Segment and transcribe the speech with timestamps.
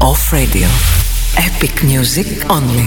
[0.00, 0.68] Off Radio.
[1.38, 2.86] Epic music only.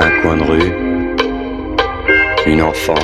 [0.00, 0.72] Un coin de rue,
[2.46, 2.94] une enfant,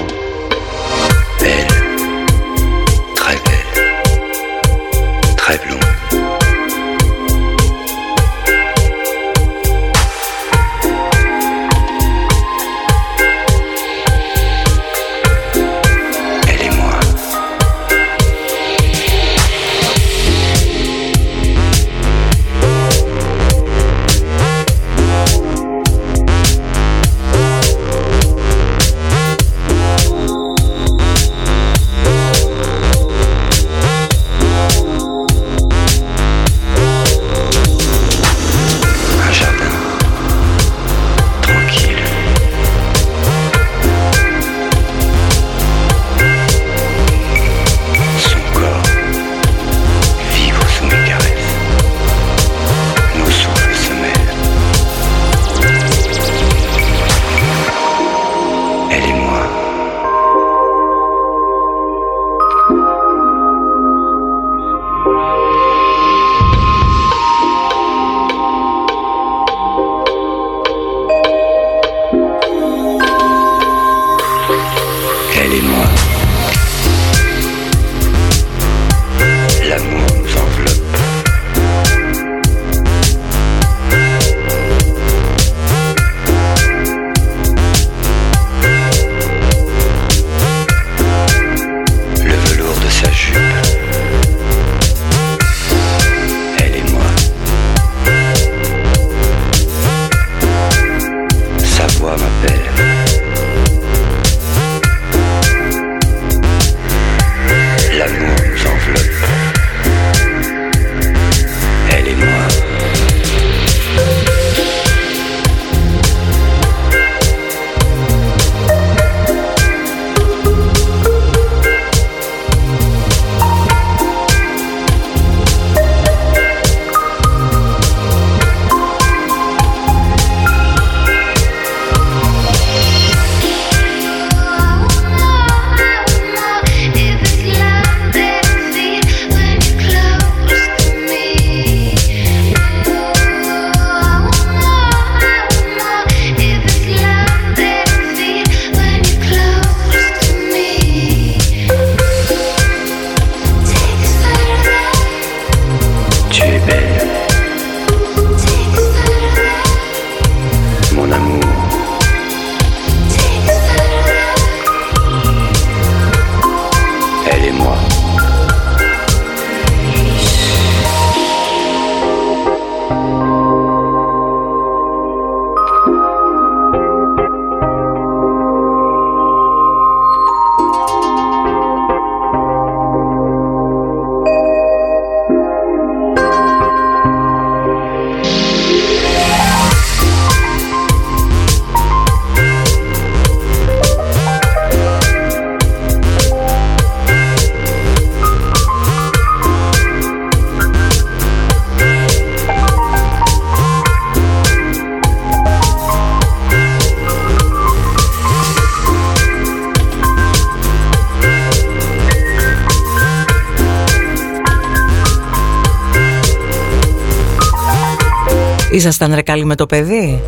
[218.78, 220.22] Ήσασταν ρε καλοί με το παιδί;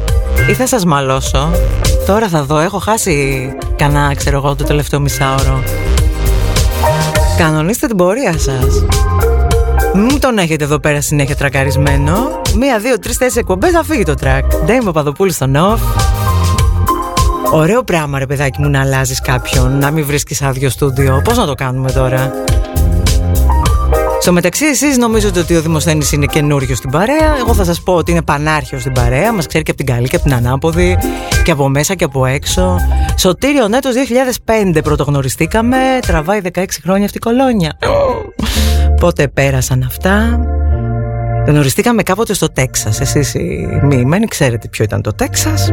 [0.49, 1.51] Ή θα σας μαλώσω;
[2.07, 5.63] Τώρα θα δω, έχω χάσει κανένα ξέρω εγώ το τελευταίο μισάωρο.
[7.39, 8.85] Κανονίστε την πορεία σας.
[9.95, 12.13] Μου τον έχετε εδώ πέρα συνέχεια τρακαρισμένο.
[12.57, 14.45] Μία, δύο, τρεις, τέσσερις εκπομπές θα φύγει το τρακ.
[14.65, 15.81] Ντέιμ Παπαδοπούλου στο νοφ
[17.53, 21.21] Ωραίο πράγμα ρε παιδάκι μου να αλλάζεις κάποιον Να μην βρίσκεις άδειο στούντιο.
[21.25, 22.33] Πώς να το κάνουμε τώρα;
[24.21, 27.37] Στο μεταξύ, εσείς νομίζετε ότι ο Δημοσθένης είναι καινούριο στην παρέα.
[27.39, 29.33] Εγώ θα σας πω ότι είναι πανάρχιο στην παρέα.
[29.33, 30.99] Μας ξέρει και από την καλή και από την ανάποδη,
[31.45, 32.77] και από μέσα και από έξω.
[33.17, 33.95] Σωτήριο Νέτος
[34.75, 35.77] 2005 πρωτογνωριστήκαμε.
[36.01, 37.79] Τραβάει 16 χρόνια αυτή η κολόνια.
[39.01, 40.41] Πότε πέρασαν αυτά;
[41.47, 45.71] Γνωριστήκαμε κάποτε στο Τέξας Εσείς οι μοιημένοι ξέρετε ποιο ήταν το Τέξας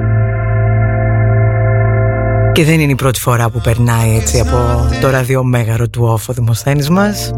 [2.57, 6.89] Και δεν είναι η πρώτη φορά που περνάει έτσι από το ραδιομέγαρο του όφο δημοσθένης
[6.89, 7.31] μας.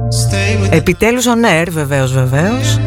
[0.70, 2.80] Επιτέλους ο Νέρ βεβαίως βεβαίως.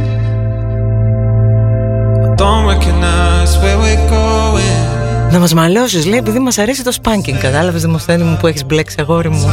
[5.30, 8.96] Να μας μαλώσεις λέει επειδή μας αρέσει το σπάνκινγκ Κατάλαβες δημοσθένη μου που έχεις μπλέξει
[9.00, 9.52] αγόρι μου.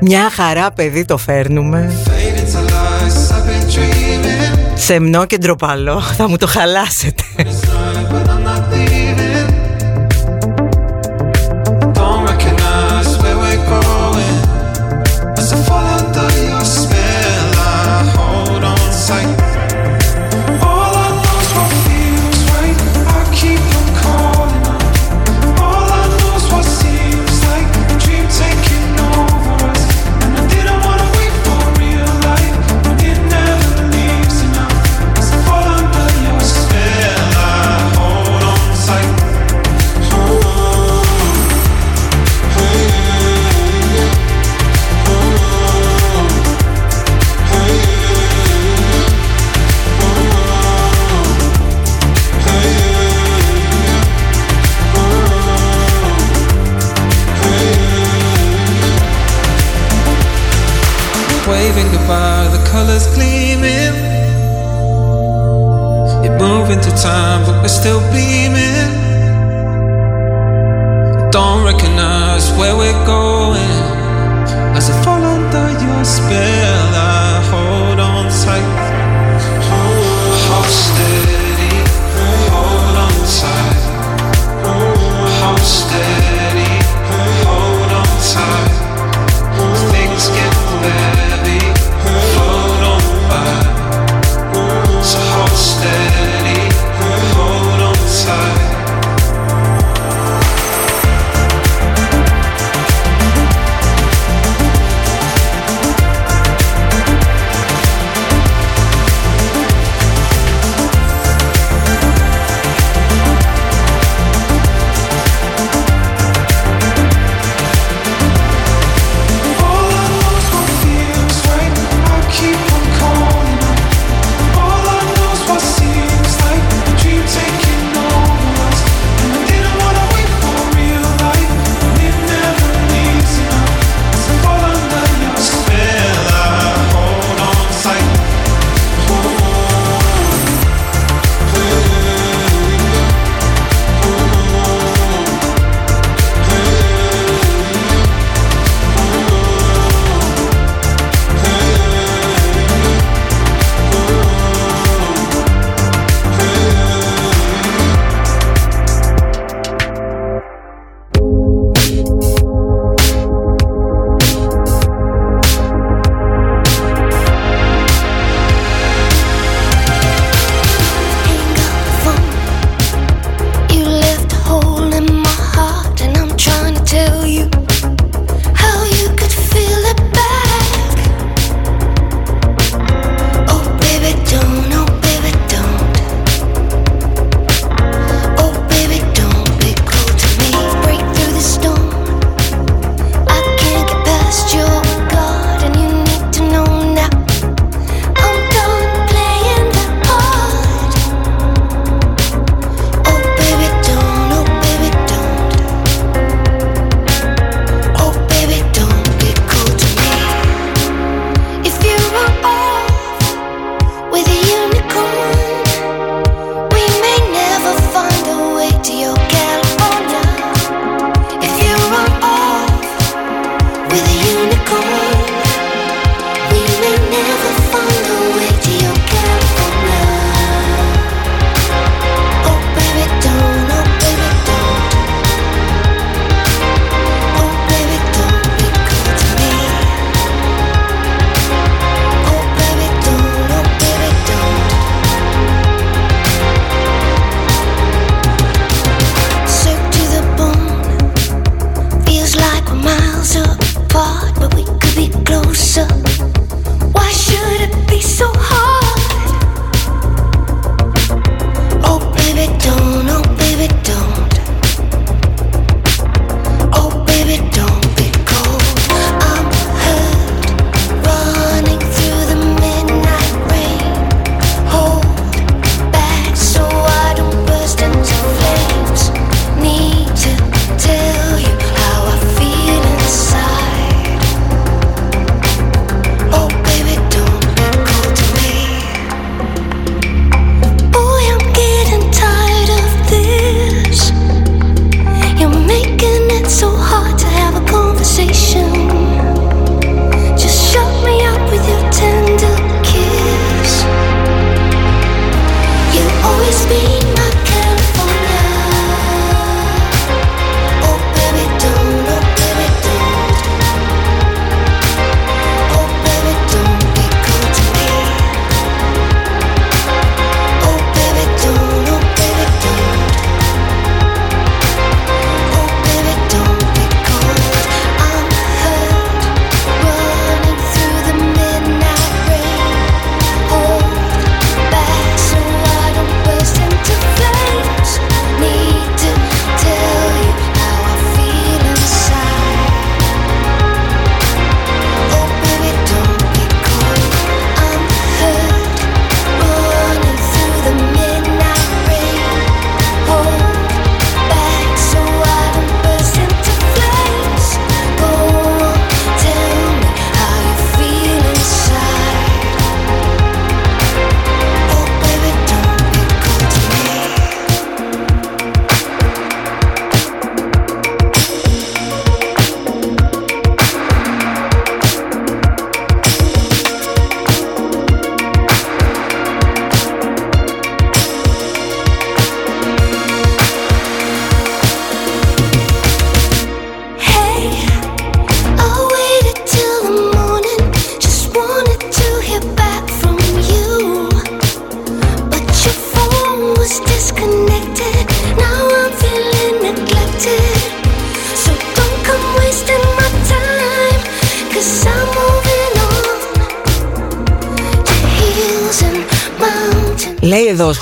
[0.00, 1.92] Μια χαρά παιδί το φέρνουμε.
[4.74, 7.21] Σεμνό και ντροπαλό Θα μου το χαλάσετε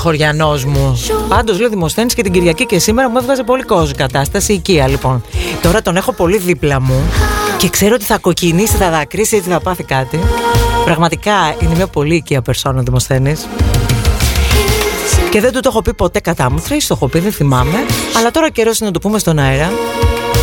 [0.01, 1.03] χωριανός μου.
[1.29, 4.53] Πάντως λέει Δημοσθένης και την Κυριακή και σήμερα μου έβγαζε πολύ κόσμο κατάσταση.
[4.53, 5.25] Οικία λοιπόν.
[5.63, 7.03] Τώρα τον έχω πολύ δίπλα μου
[7.59, 10.19] και ξέρω ότι θα κοκκινήσει, θα δακρύσει, έτσι θα πάθει κάτι.
[10.85, 13.47] Πραγματικά είναι μια πολύ οικία περσόνα Δημοσθένης.
[15.31, 16.63] Και δεν του το έχω πει ποτέ κατά μου.
[16.69, 17.77] Τρει το έχω πει, δεν θυμάμαι.
[18.19, 19.71] Αλλά τώρα καιρός είναι να το πούμε στον αέρα.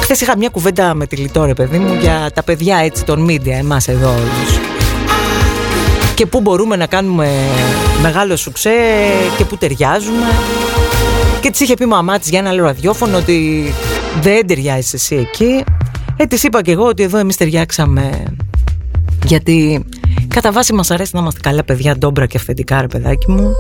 [0.02, 3.50] Χθες είχα μια κουβέντα με τη Λιτόρε, παιδί μου, για τα παιδιά έτσι των media,
[3.60, 4.77] εμάς εδώ όλους
[6.18, 7.30] και πού μπορούμε να κάνουμε
[8.02, 8.72] μεγάλο σουξέ
[9.38, 10.26] και πού ταιριάζουμε.
[11.42, 13.74] Και της είχε πει μαμά της για ένα άλλο ραδιόφωνο ότι
[14.22, 15.64] δεν ταιριάζει εσύ εκεί.
[16.18, 18.24] Ε, της είπα και εγώ ότι εδώ εμείς ταιριάξαμε.
[19.26, 19.86] Γιατί
[20.28, 23.52] κατά βάση μας αρέσει να είμαστε καλά παιδιά, ντόμπρα και αυθεντικά, ρε παιδάκι μου.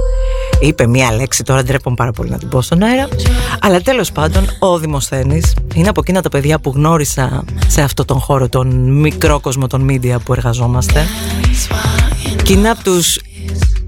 [0.60, 3.08] Είπε μία λέξη, τώρα ντρέπομαι πάρα πολύ να την πω στον αέρα.
[3.62, 8.20] Αλλά τέλος πάντων, ο Δημοσθένης είναι από εκείνα τα παιδιά που γνώρισα σε αυτό τον
[8.20, 11.06] χώρο, τον μικρό κόσμο των media που εργαζόμαστε.
[12.48, 13.20] Και είναι από τους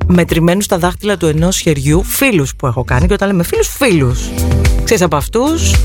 [0.07, 3.07] μετρημένους στα δάχτυλα του ενός χεριού φίλους που έχω κάνει.
[3.07, 4.29] Και όταν λέμε φίλους, φίλους.
[4.83, 5.75] Ξέρεις από αυτούς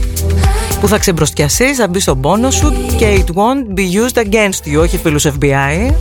[0.81, 4.81] που θα ξεμπροστιαστεί, θα μπει στον πόνο σου και it won't be used against you,
[4.81, 5.95] όχι φίλους FBI.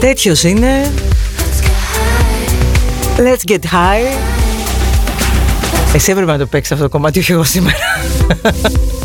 [0.00, 0.92] Τέτοιος είναι.
[3.16, 4.18] Let's get high.
[5.94, 7.76] Εσύ έπρεπε να το παίξεις αυτό το κομμάτι, όχι εγώ σήμερα.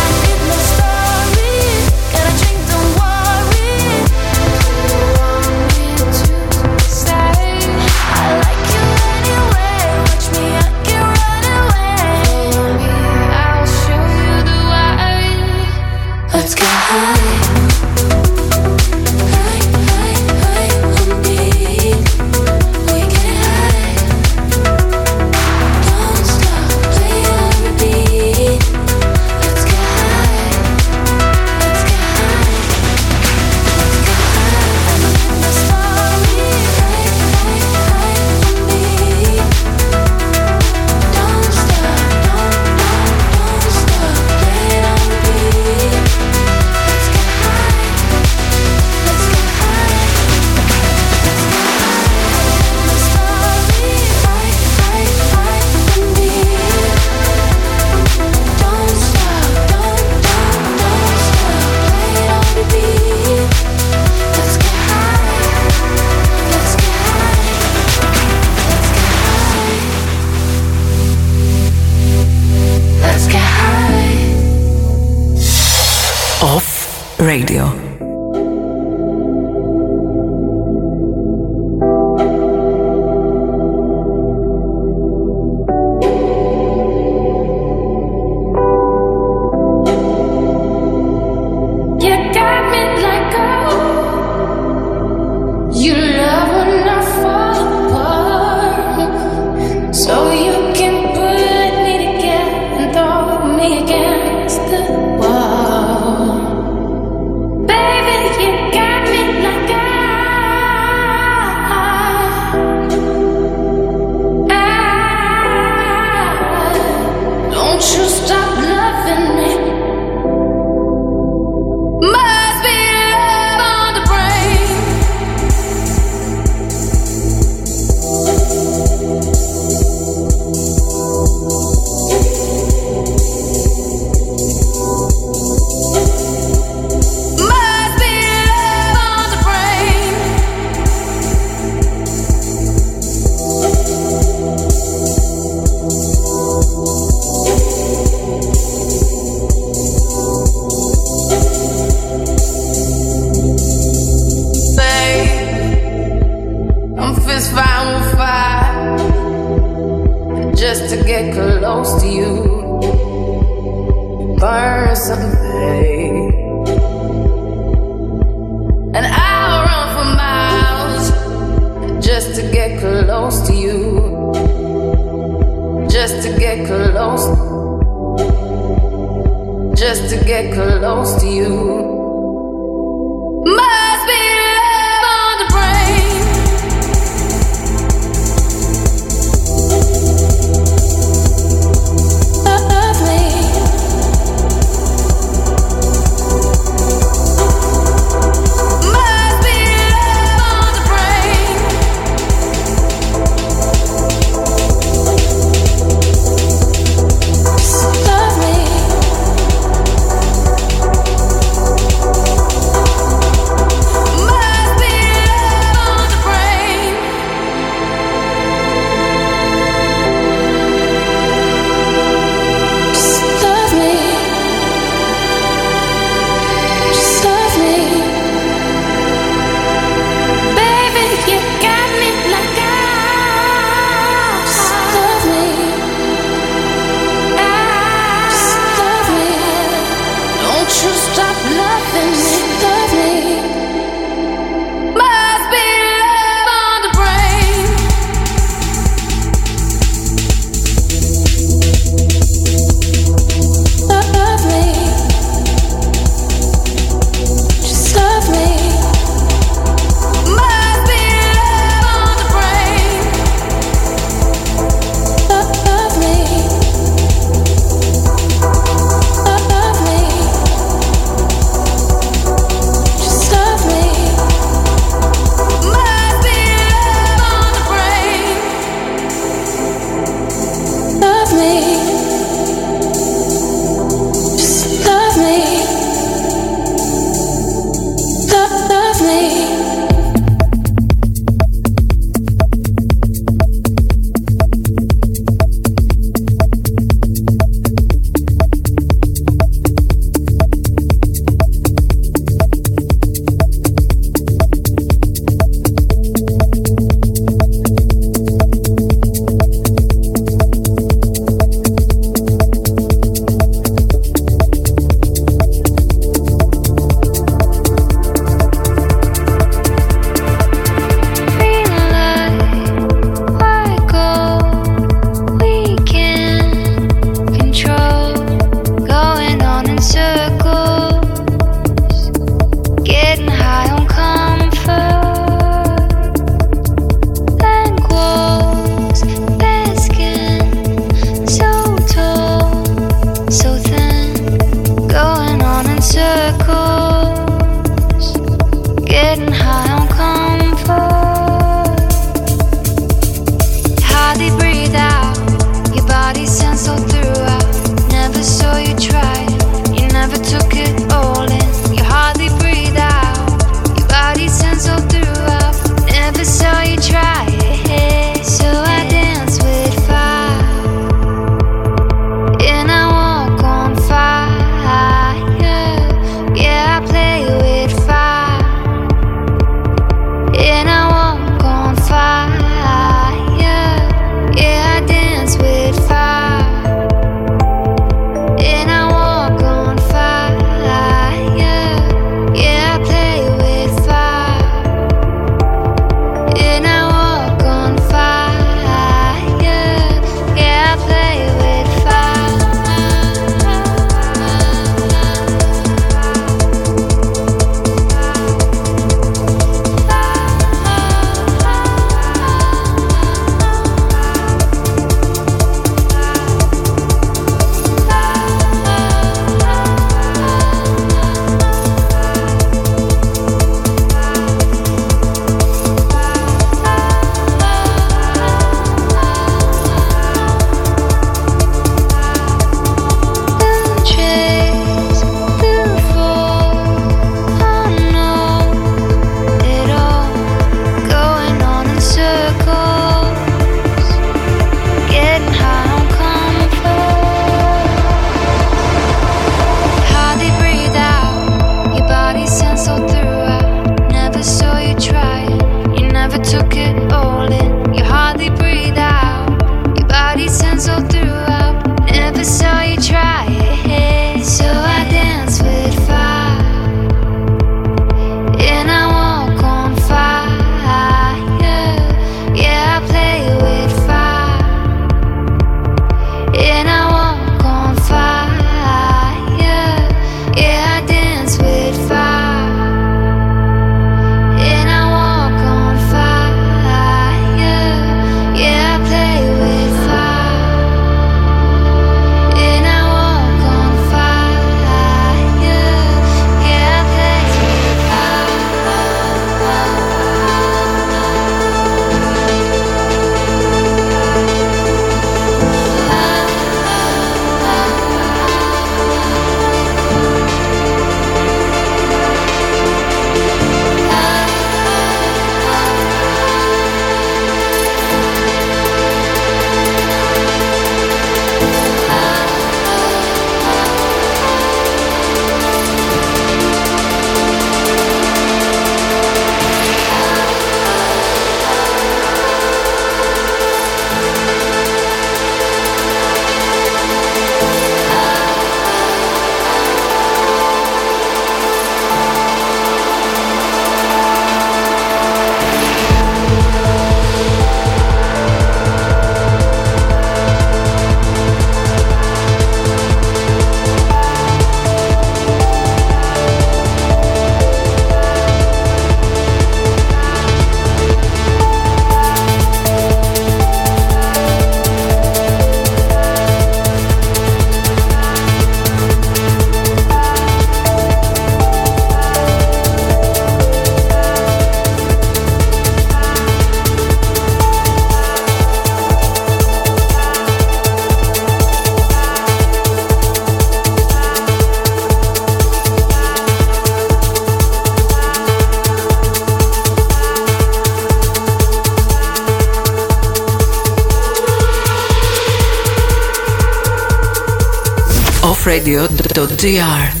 [599.41, 600.00] DR.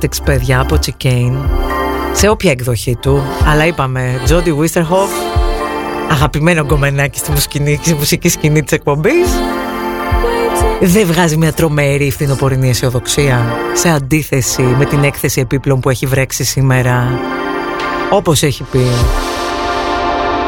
[0.00, 1.36] Tactics, παιδιά, από Chicane.
[2.12, 3.22] Σε όποια εκδοχή του.
[3.46, 5.10] Αλλά είπαμε, Jody Wisterhoff,
[6.10, 9.28] αγαπημένο κομμενάκι στη μουσική, στη μουσική σκηνή της εκπομπής.
[10.80, 16.44] Δεν βγάζει μια τρομερή φθινοπορεινή αισιοδοξία σε αντίθεση με την έκθεση επίπλων που έχει βρέξει
[16.44, 17.20] σήμερα.
[18.10, 18.86] Όπως έχει πει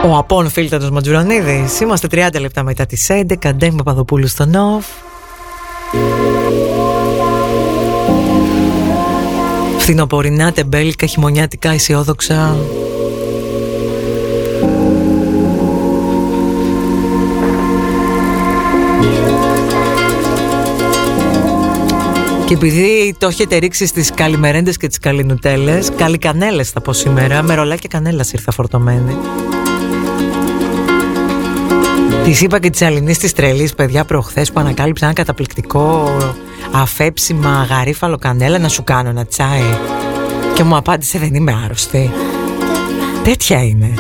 [0.05, 1.81] ο Απόν Φίλτανος Ματζουρανίδης.
[1.81, 3.53] Είμαστε 30 λεπτά μετά τις 11.
[3.55, 4.87] Ντέμι Παπαδοπούλου στο Νοφ.
[9.91, 12.57] Φθινοπορεινά, τεμπέλικα, χειμωνιάτικα, αισιόδοξα.
[22.47, 27.55] Και επειδή το έχετε ρίξει στις καλημερέντες και τις καλινουτέλες, καλικανέλες θα πω σήμερα, με
[27.55, 29.17] ρολά και κανέλας ήρθα φορτωμένη.
[32.25, 36.11] Τη είπα και της Αλληνής της τρελής, παιδιά, προχθές που ανακάλυψα ένα καταπληκτικό
[36.73, 39.79] αφέψιμα γαρίφαλο κανέλα να σου κάνω ένα τσάι.
[40.55, 42.11] Και μου απάντησε δεν είμαι άρρωστη.
[43.25, 43.95] Τέτοια είναι.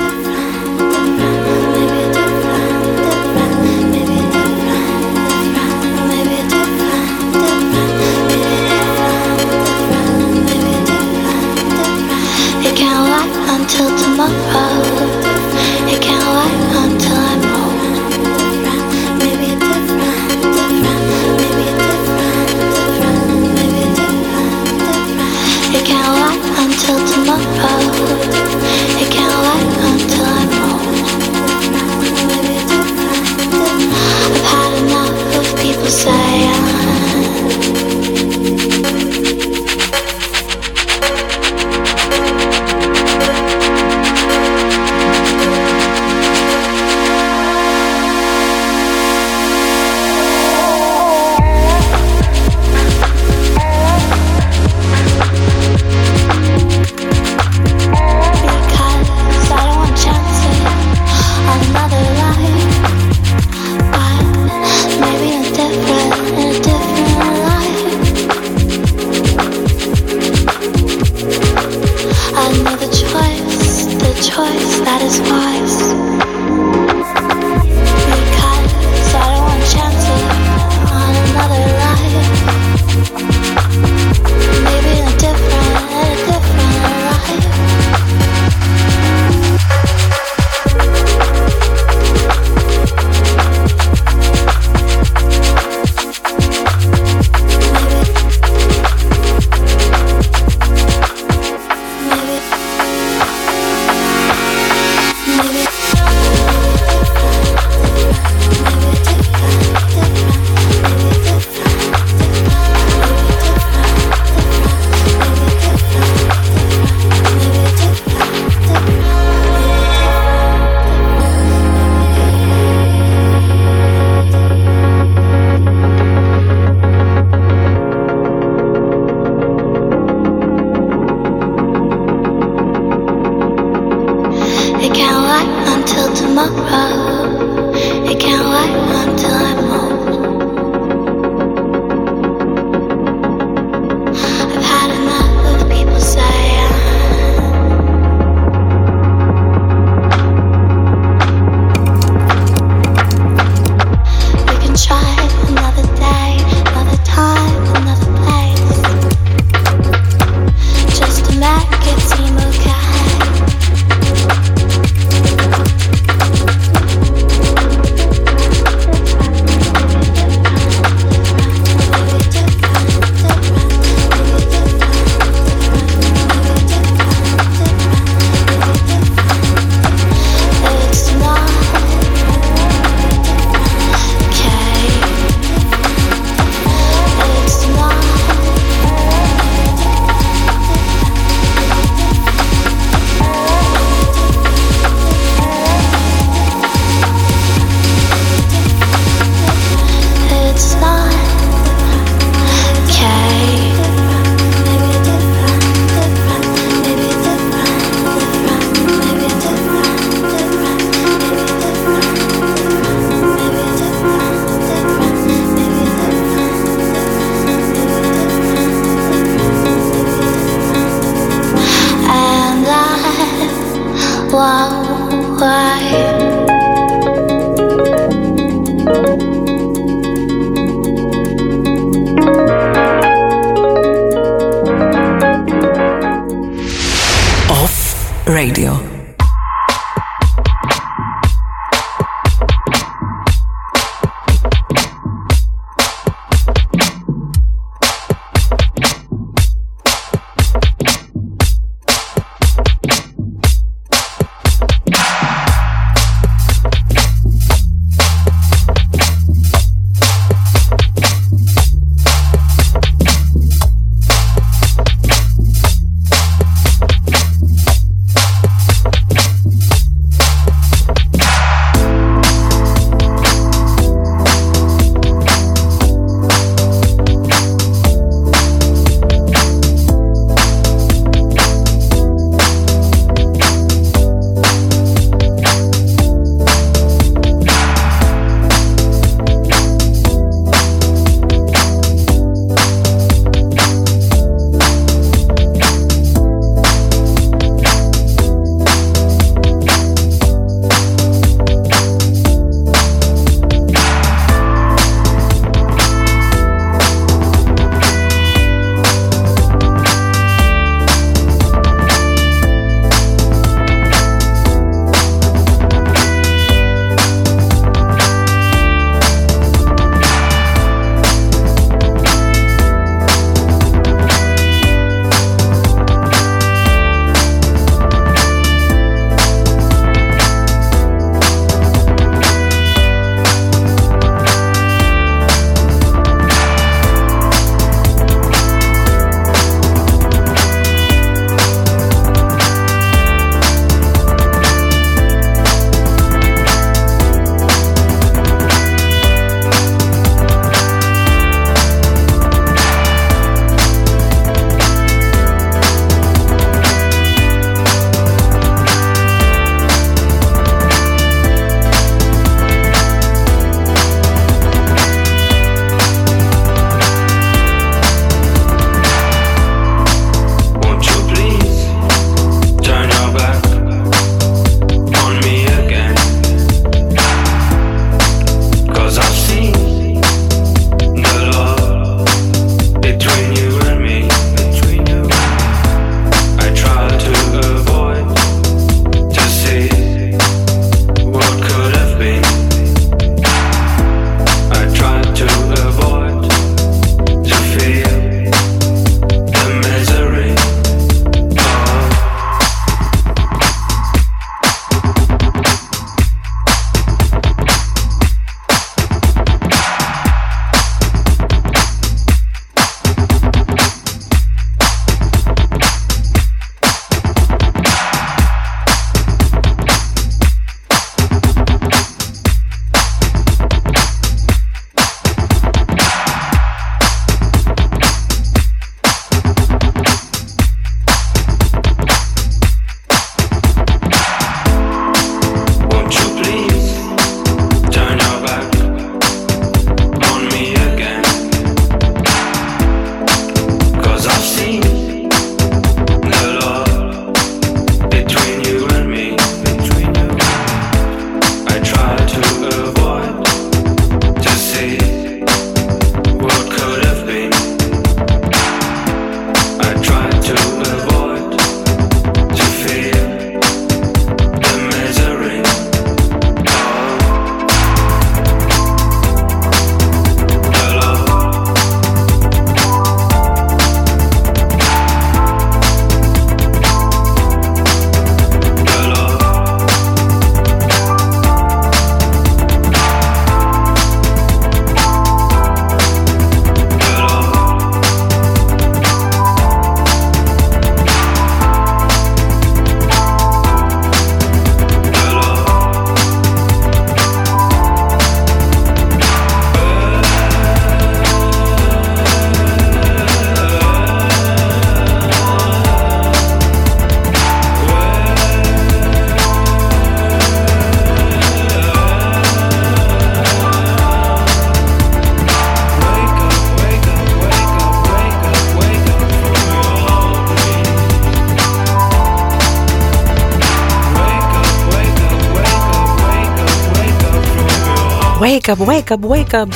[528.50, 529.48] Wake up, wake up, wake up.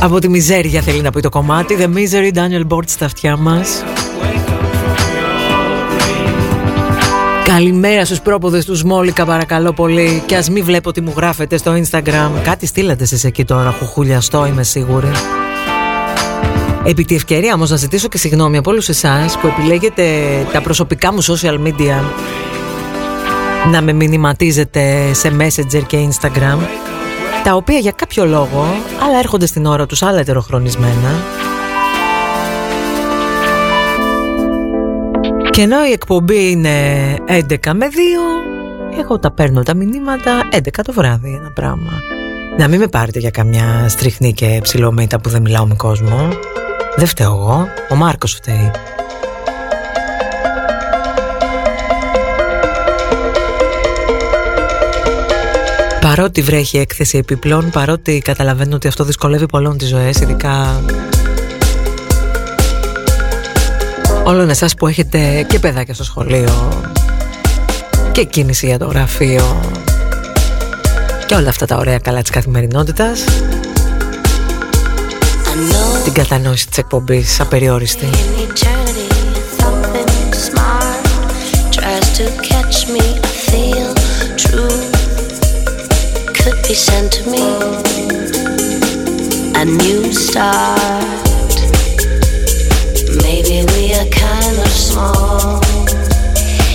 [0.00, 1.76] Από τη μιζέρια θέλει να πει το κομμάτι.
[1.80, 3.84] The Misery, Daniel Bort στα αυτιά μας.
[7.44, 11.72] Καλημέρα στους πρόποδες τους Σμόλικα παρακαλώ πολύ Και ας μην βλέπω τι μου γράφετε στο
[11.72, 15.10] Instagram Κάτι στείλατε εσείς εκεί τώρα Χουχουλιαστό είμαι σίγουρη
[16.84, 20.04] Επί τη ευκαιρία όμως να ζητήσω και συγγνώμη από όλους εσάς Που επιλέγετε
[20.52, 22.00] τα προσωπικά μου social media
[23.70, 26.58] Να με μηνυματίζετε σε Messenger και Instagram
[27.44, 28.66] Τα οποία για κάποιο λόγο
[29.06, 31.10] Άλλα έρχονται στην ώρα τους Άλλα ετεροχρονισμένα
[35.54, 36.70] Και ενώ η εκπομπή είναι
[37.28, 37.86] 11 με
[38.94, 41.92] 2, εγώ τα παίρνω τα μηνύματα 11 το βράδυ ένα πράγμα.
[42.58, 46.28] Να μην με πάρετε για καμιά στριχνή και ψηλομύτα που δεν μιλάω με κόσμο.
[46.96, 48.70] Δεν φταίω εγώ, ο Μάρκος φταίει.
[56.16, 60.82] Παρότι βρέχει έκθεση επιπλών, παρότι καταλαβαίνω ότι αυτό δυσκολεύει πολλών τις ζωές, ειδικά
[64.24, 66.82] όλων εσάς που έχετε και παιδάκια στο σχολείο
[68.12, 69.60] και κίνηση για το γραφείο
[71.26, 73.24] και όλα αυτά τα ωραία καλά της καθημερινότητας
[76.04, 78.08] την κατανόηση της εκπομπής απεριόριστη
[89.54, 91.54] A new start
[93.22, 95.60] Maybe we are kind of small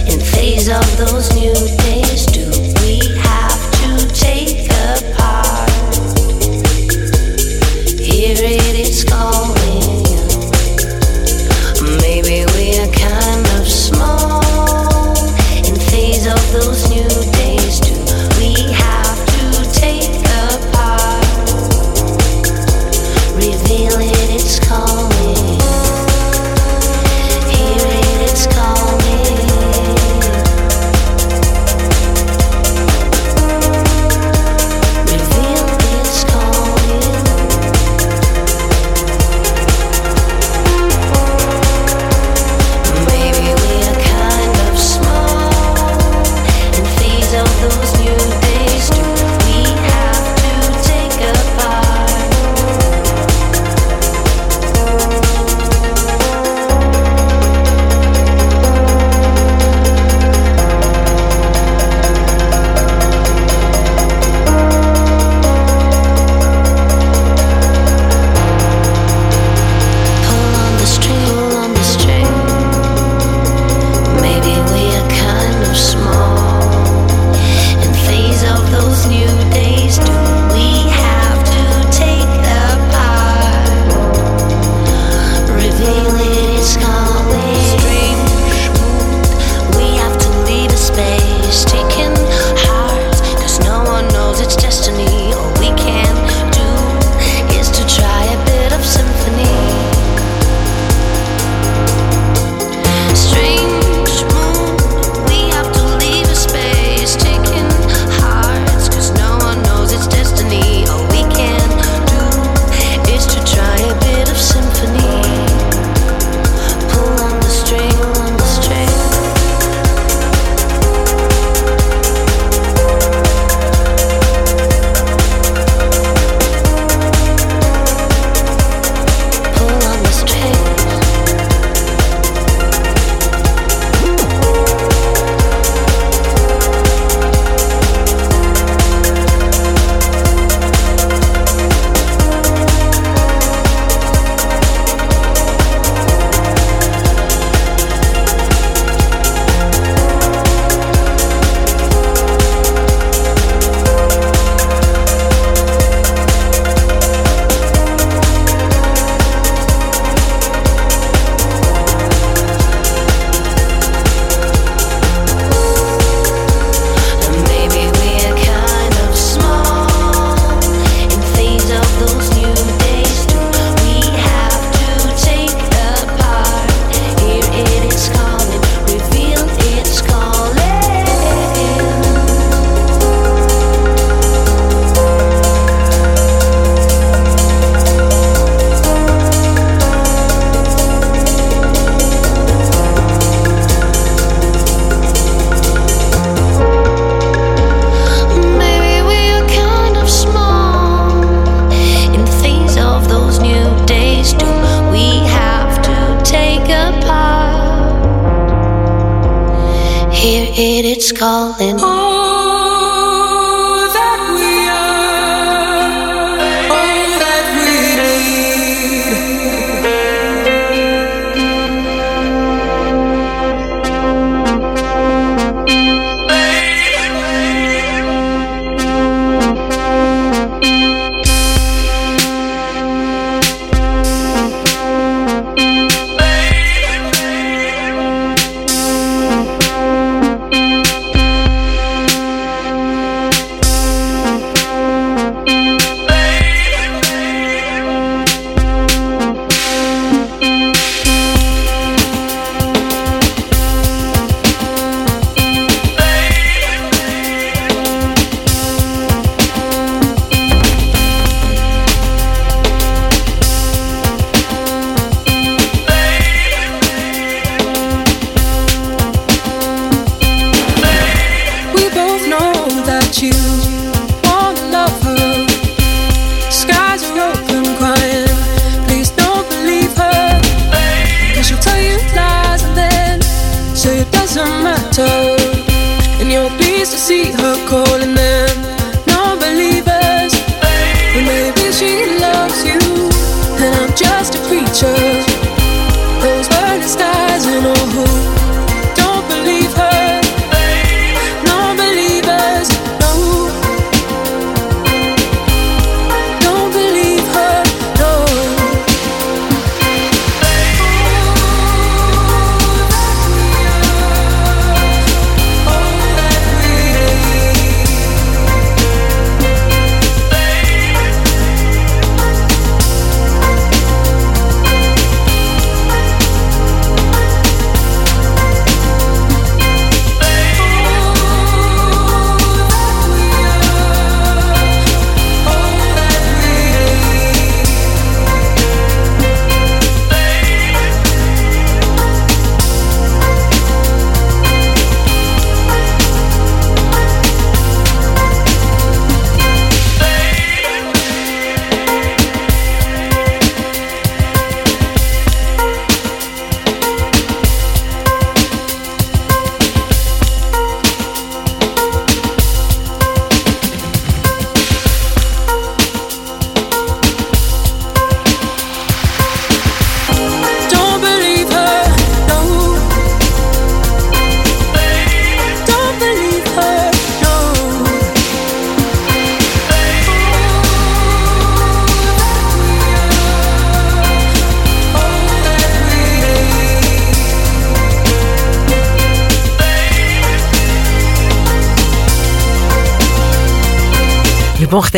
[0.08, 2.28] in phase of those new days.
[2.28, 2.49] Do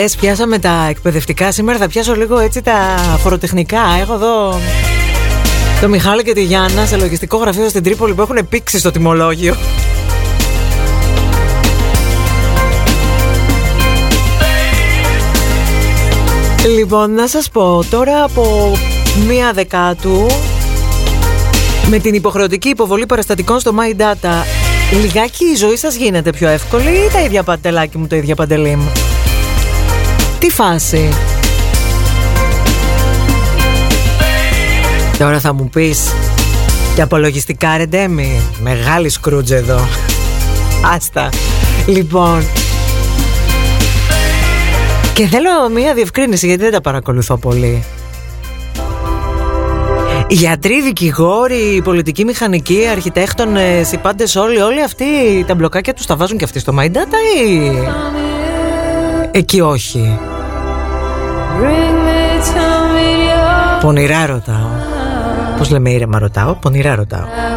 [0.07, 1.51] χθε πιάσαμε τα εκπαιδευτικά.
[1.51, 3.81] Σήμερα θα πιάσω λίγο έτσι τα φοροτεχνικά.
[4.01, 4.59] Έχω εδώ
[5.81, 9.55] το Μιχάλη και τη Γιάννα σε λογιστικό γραφείο στην Τρίπολη που έχουν πήξει στο τιμολόγιο.
[16.77, 18.71] Λοιπόν, να σας πω, τώρα από
[19.27, 20.25] μία δεκάτου
[21.89, 24.43] με την υποχρεωτική υποβολή παραστατικών στο My Data
[25.01, 28.75] λιγάκι η ζωή σας γίνεται πιο εύκολη ή τα ίδια παντελάκι μου, το ίδια παντελή
[28.75, 28.91] μου;
[30.41, 31.09] Τι φάση.
[35.17, 36.13] Τώρα θα μου πεις
[36.95, 39.87] και απολογιστικά ρε Ντέμι Μεγάλη σκρούτζ εδώ
[40.95, 41.29] Άστα
[41.87, 42.43] Λοιπόν
[45.13, 47.83] Και θέλω μία διευκρίνηση γιατί δεν τα παρακολουθώ πολύ
[50.27, 55.05] Γιατροί, δικηγόροι, πολιτικοί, μηχανικοί, αρχιτέκτονες, οι πάντες όλοι, όλοι αυτοί
[55.47, 57.71] τα μπλοκάκια τους τα βάζουν και αυτοί στο My Data ή...
[59.31, 60.19] Εκεί όχι.
[63.81, 64.69] Πονηρά ρωτάω.
[65.57, 67.50] Πώς λέμε ήρεμα ρωτάω, πονηρά ρωτάω.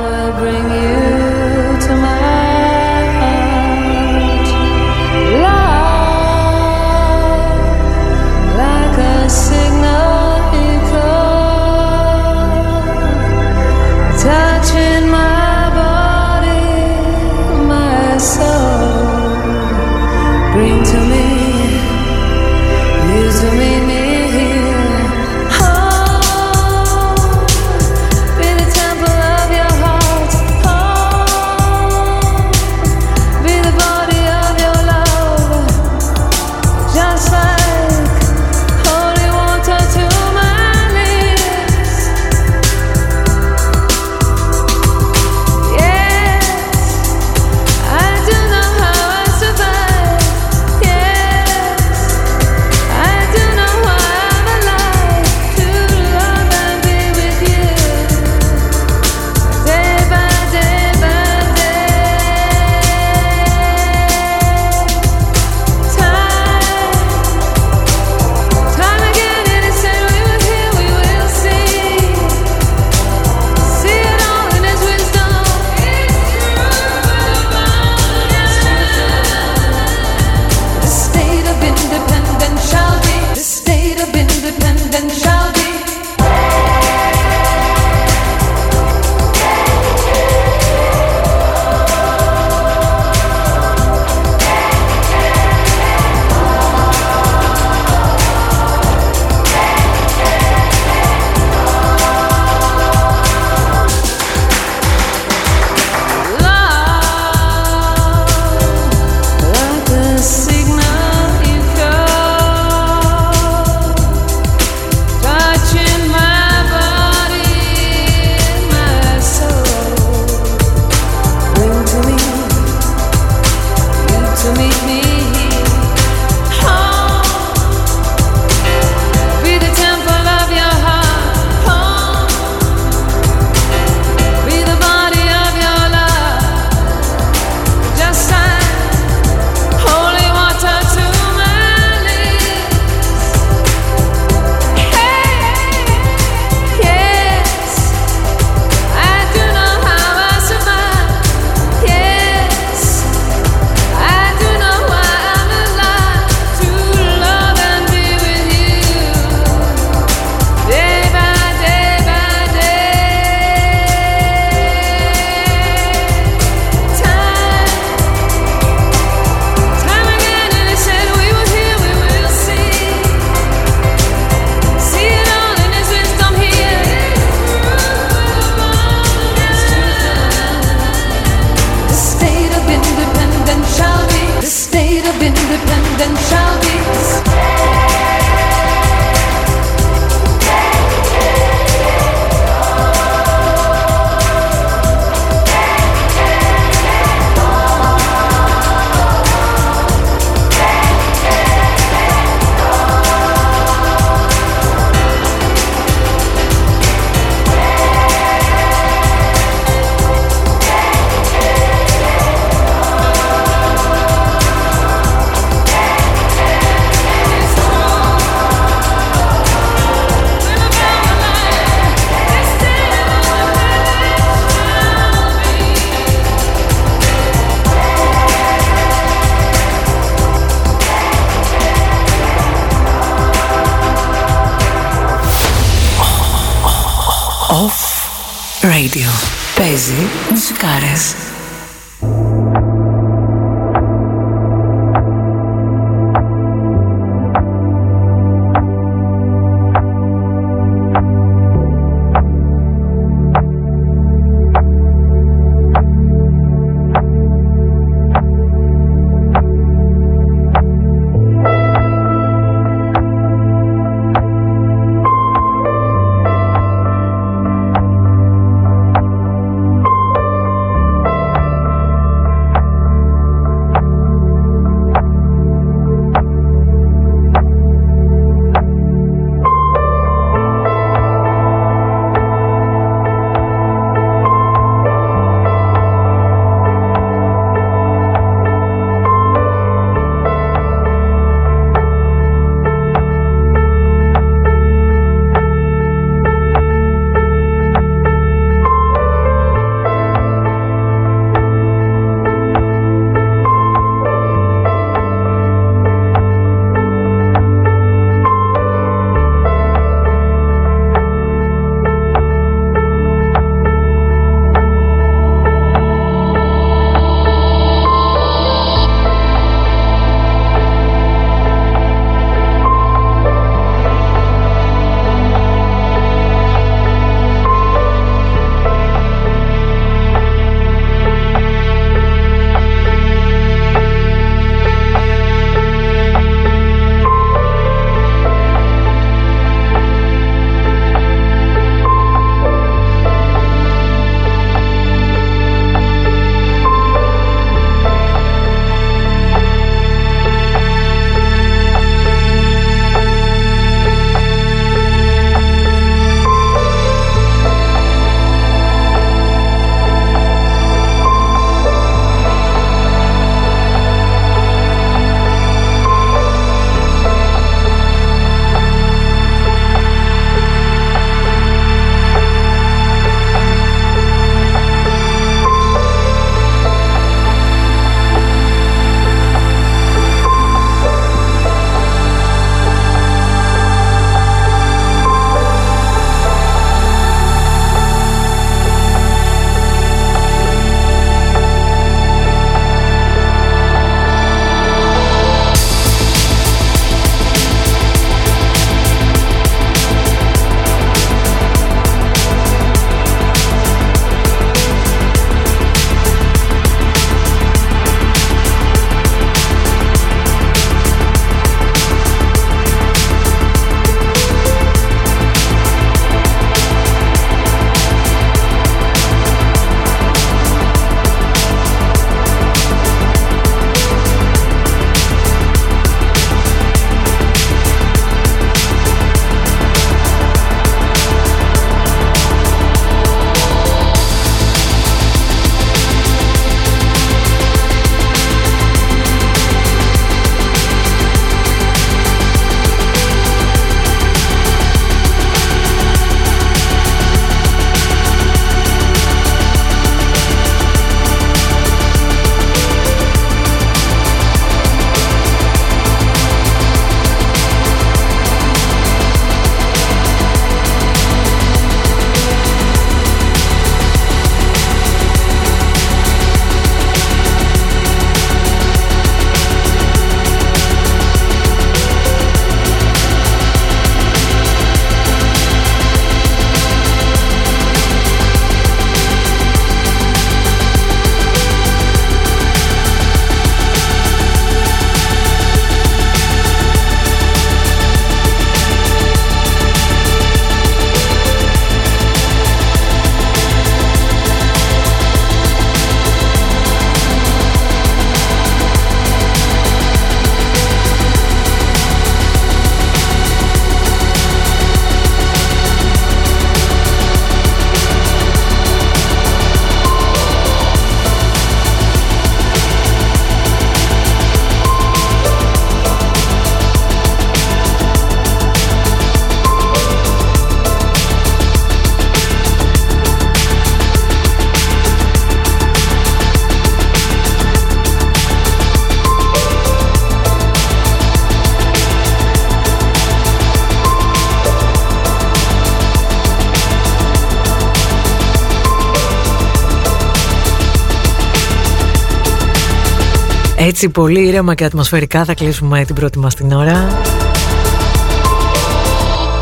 [543.77, 546.89] Έτσι πολύ ήρεμα και ατμοσφαιρικά θα κλείσουμε την πρώτη μας την ώρα.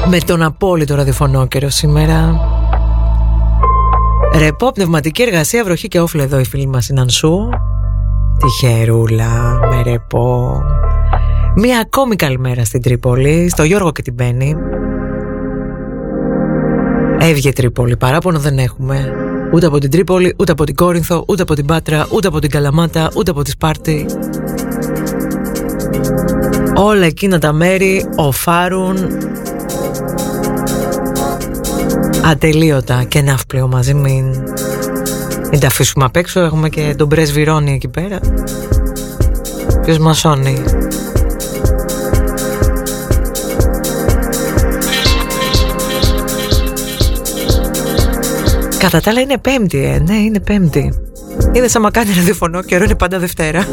[0.08, 2.40] Με τον απόλυτο ραδιοφωνό καιρό σήμερα.
[4.38, 7.48] Ρεπό, πνευματική εργασία, βροχή και όφλε εδώ η φίλη μας είναι Ανσού.
[8.38, 10.62] Τυχερούλα, με ρεπό
[11.56, 14.56] Μία ακόμη καλημέρα στην Τρίπολη, στο Γιώργο και την Μπέννη
[17.18, 19.12] Έβγε Τρίπολη, παράπονο δεν έχουμε
[19.52, 22.50] Ούτε από την Τρίπολη, ούτε από την Κόρινθο, ούτε από την Πάτρα, ούτε από την
[22.50, 24.06] Καλαμάτα, ούτε από τη Σπάρτη.
[26.74, 28.96] Όλα εκείνα τα μέρη οφάρουν
[32.24, 34.24] ατελείωτα και ναύπλαιο μαζί μην,
[35.50, 38.20] μην τα αφήσουμε απ' έξω έχουμε και τον πρεσβυρώνει εκεί πέρα
[39.82, 40.62] ποιος μασώνει
[48.82, 49.98] Κατά τα άλλα είναι πέμπτη, ε.
[49.98, 50.92] ναι είναι πέμπτη
[51.52, 53.66] Είδε άμα κάνει ραδιοφωνό καιρό είναι πάντα Δευτέρα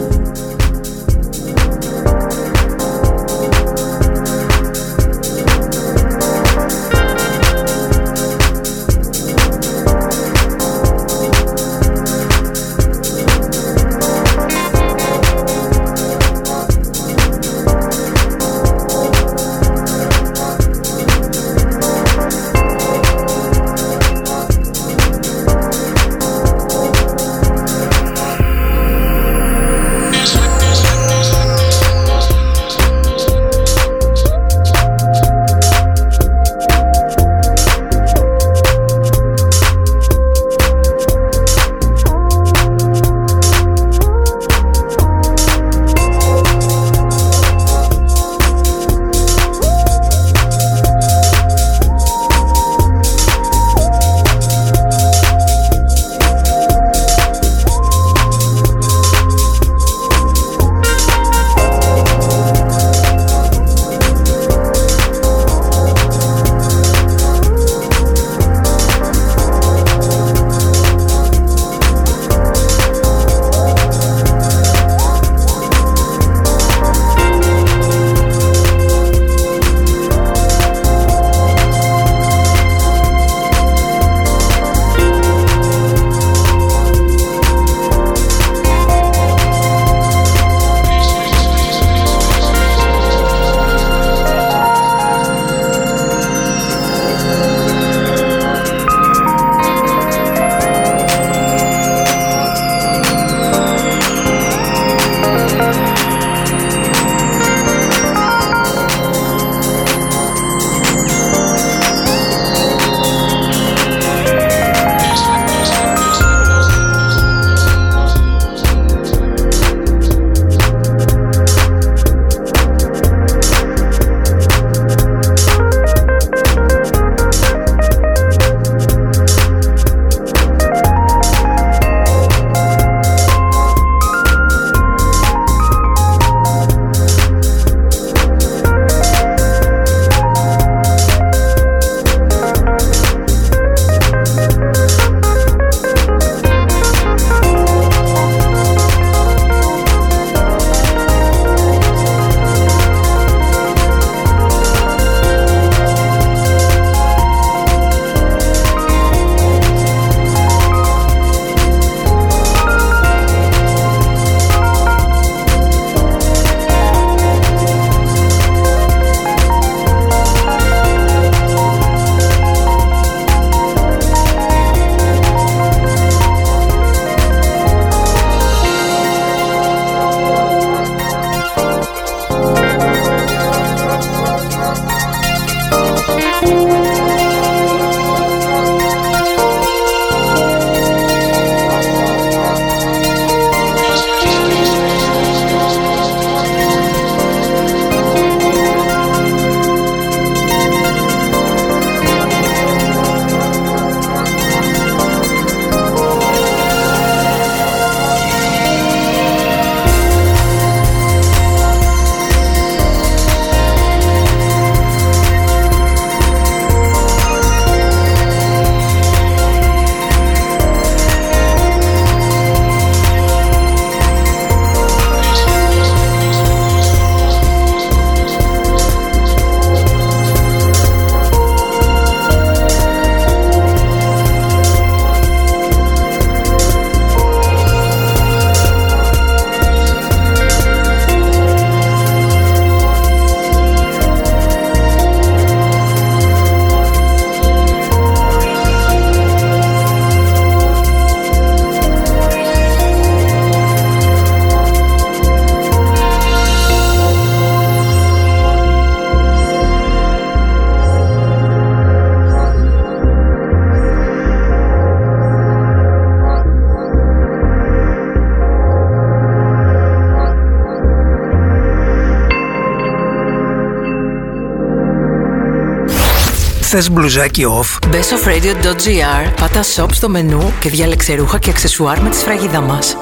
[276.81, 277.87] Θες μπλουζάκι off.
[277.89, 282.61] Μπε στο radio.gr, πάτα shop στο μενού και διάλεξε ρούχα και αξεσουάρ με τη σφραγίδα
[282.61, 282.97] μας.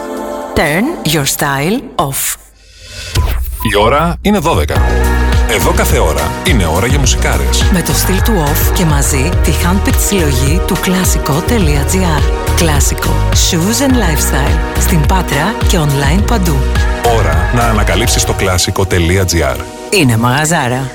[0.55, 2.35] Turn your style off.
[3.71, 4.63] Η ώρα είναι 12.
[5.49, 7.63] Εδώ κάθε ώρα είναι ώρα για μουσικάρες.
[7.71, 12.21] Με το στυλ του off και μαζί τη handpicked συλλογή του κλασικό.gr.
[12.55, 13.15] Κλασικό.
[13.31, 14.79] Shoes and lifestyle.
[14.79, 16.55] Στην Πάτρα και online παντού.
[17.17, 19.57] Ώρα να ανακαλύψεις το κλασικό.gr.
[19.91, 20.91] Είναι μαγαζάρα.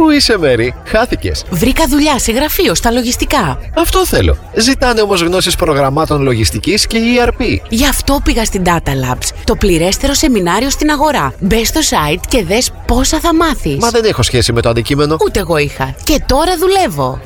[0.00, 1.44] Πού είσαι, Μέρι, χάθηκες.
[1.50, 3.58] Βρήκα δουλειά σε γραφείο στα λογιστικά.
[3.76, 4.36] Αυτό θέλω.
[4.54, 7.58] Ζητάνε όμως γνώσεις προγραμμάτων λογιστικής και ERP.
[7.68, 11.34] Γι' αυτό πήγα στην Data Labs, το πληρέστερο σεμινάριο στην αγορά.
[11.40, 13.76] Μπες στο site και δες πόσα θα μάθεις.
[13.76, 15.16] Μα δεν έχω σχέση με το αντικείμενο.
[15.24, 15.94] Ούτε εγώ είχα.
[16.04, 17.20] Και τώρα δουλεύω.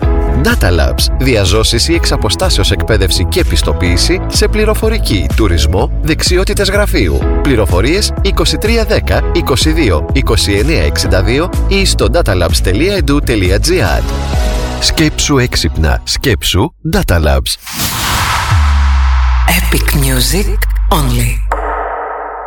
[0.45, 1.07] Data Labs.
[1.19, 7.19] Διαζώσεις ή εξαποστάσεως εκπαίδευση και επιστοποίηση σε πληροφορική, τουρισμό, δεξιότητες γραφείου.
[7.43, 8.31] Πληροφορίες 2310
[9.33, 14.03] 22 2962 ή στο datalabs.edu.gr.
[14.81, 16.01] Σκέψου έξυπνα.
[16.05, 17.53] Σκέψου Data Labs.
[19.59, 20.59] Epic music
[20.91, 21.33] only.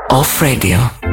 [0.10, 1.07] Off radio.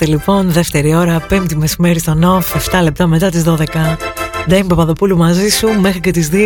[0.00, 3.96] Είμαστε λοιπόν, δεύτερη ώρα, πέμπτη μεσημέρι στον off, 7 λεπτά μετά τις 12.
[4.48, 6.36] Ντέιμ Παπαδοπούλου μαζί σου μέχρι και τις 2.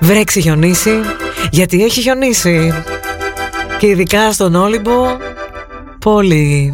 [0.00, 1.00] Βρέξει χιονίσει,
[1.50, 2.72] γιατί έχει χιονίσει.
[3.78, 5.06] Και ειδικά στον Όλυμπο,
[5.98, 6.72] πολύ.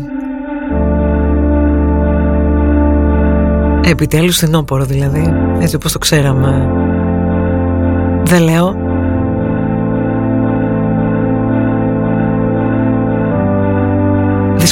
[3.85, 6.69] Επιτέλους φθινόπωρο δηλαδή, έτσι όπως το ξέραμε.
[8.25, 8.84] Δεν λέω.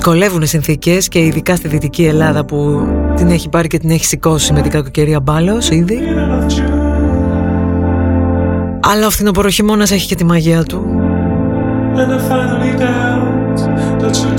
[0.04, 2.86] Δυσκολεύουν οι συνθήκες και ειδικά στη Δυτική Ελλάδα που
[3.16, 5.98] την έχει πάρει και την έχει σηκώσει με την κακοκαιρία μπάλος ήδη.
[8.80, 10.86] Αλλά ο φθινοποροχειμώνας έχει και τη μαγεία του.
[14.02, 14.31] And I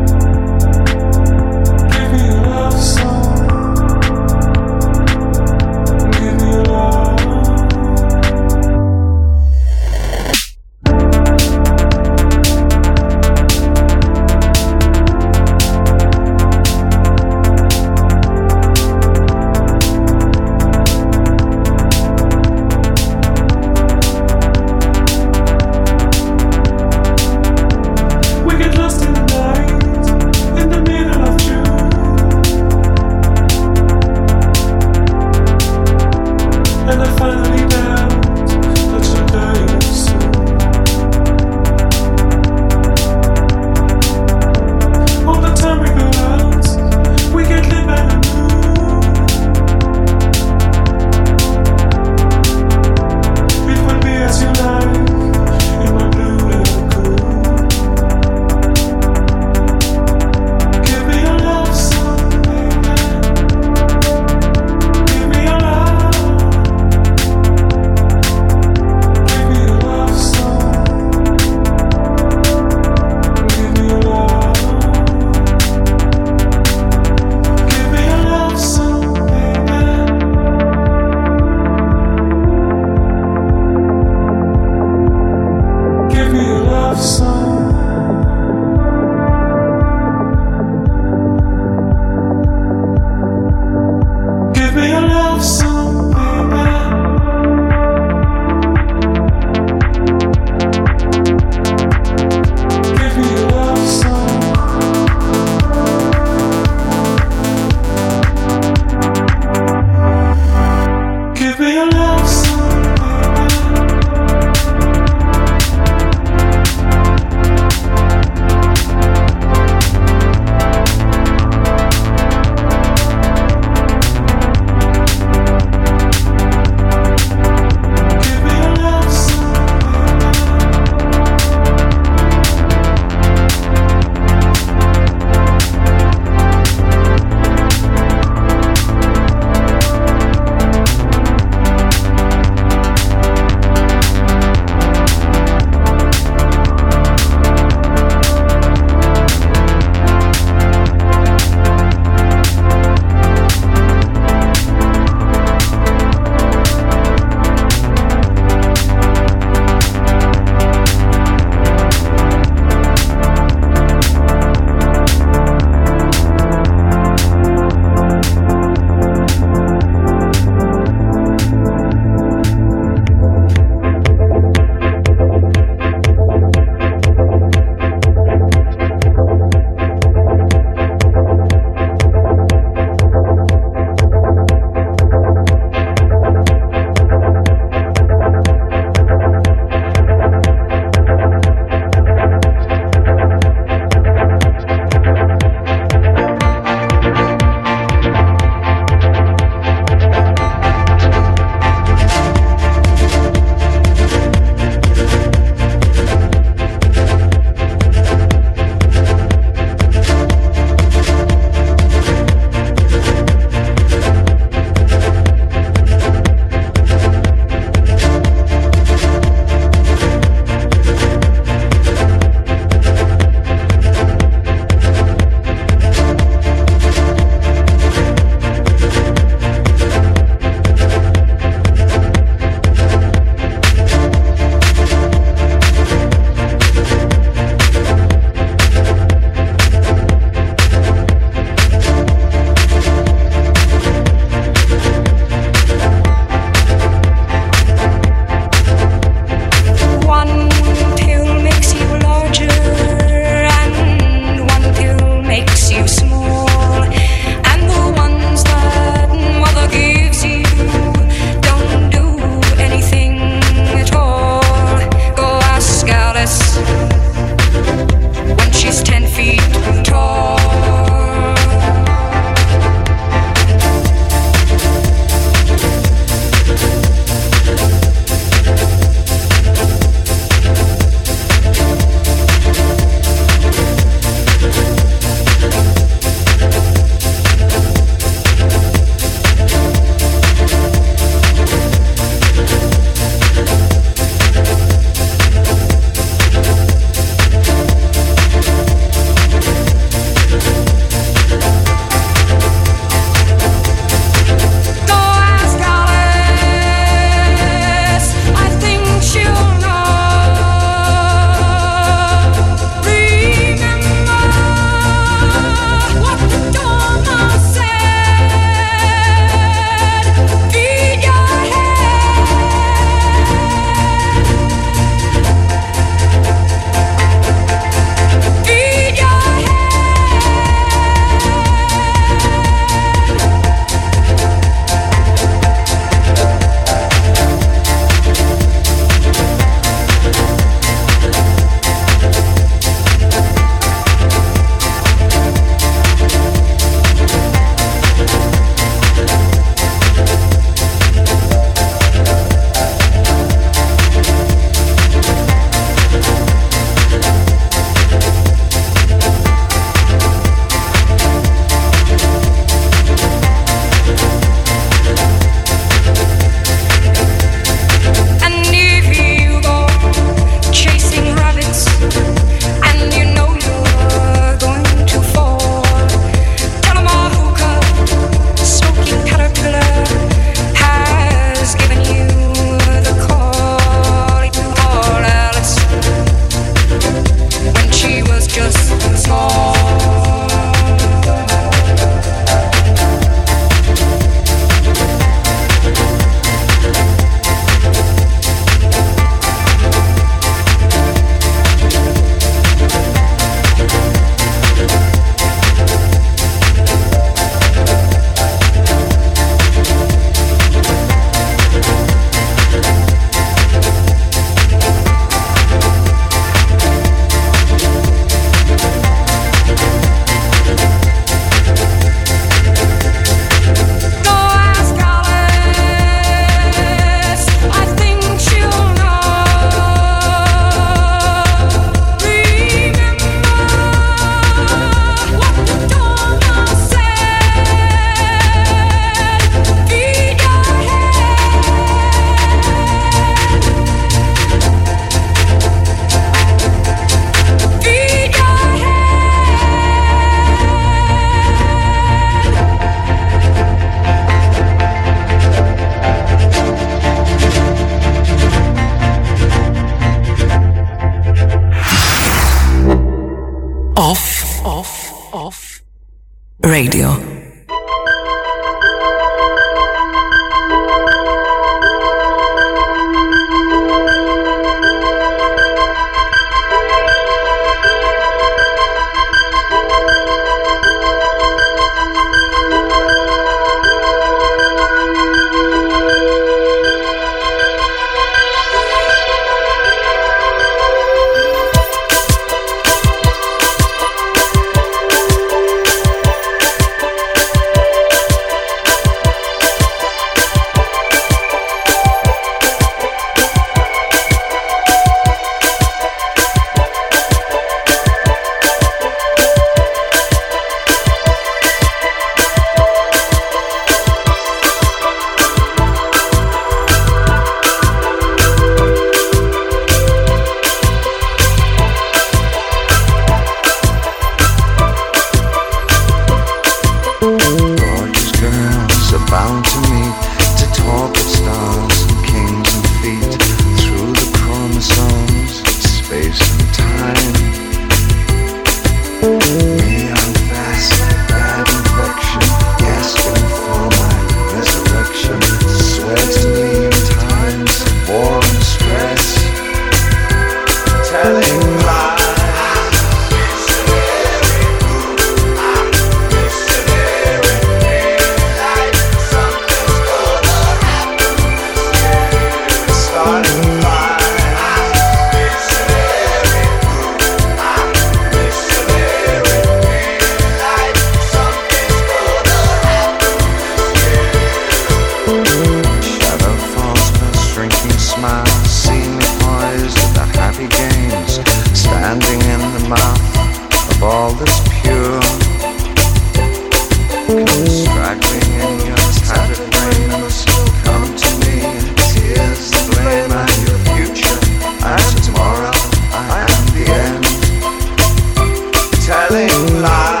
[599.11, 600.00] telling lies.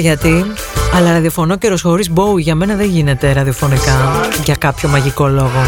[0.00, 0.52] ξέρετε γιατί;
[0.94, 5.62] Αλλά ραδιοφωνό καιρο χωρίς Bowie για μένα δεν γίνεται ραδιοφωνικά για κάποιο μαγικό λόγο.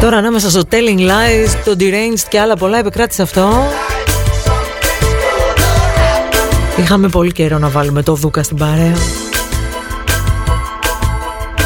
[0.00, 3.66] Τώρα ανάμεσα στο Telling Lies, το Deranged και άλλα πολλά επικράτησε αυτό.
[6.76, 8.96] Είχαμε πολύ καιρό να βάλουμε το Δούκα στην παρέα.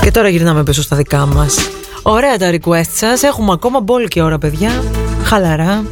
[0.00, 1.70] Και τώρα γυρνάμε πίσω στα δικά μας.
[2.02, 4.82] Ωραία τα request σας, έχουμε ακόμα πολύ και ώρα παιδιά.
[5.24, 5.84] Χαλαρά.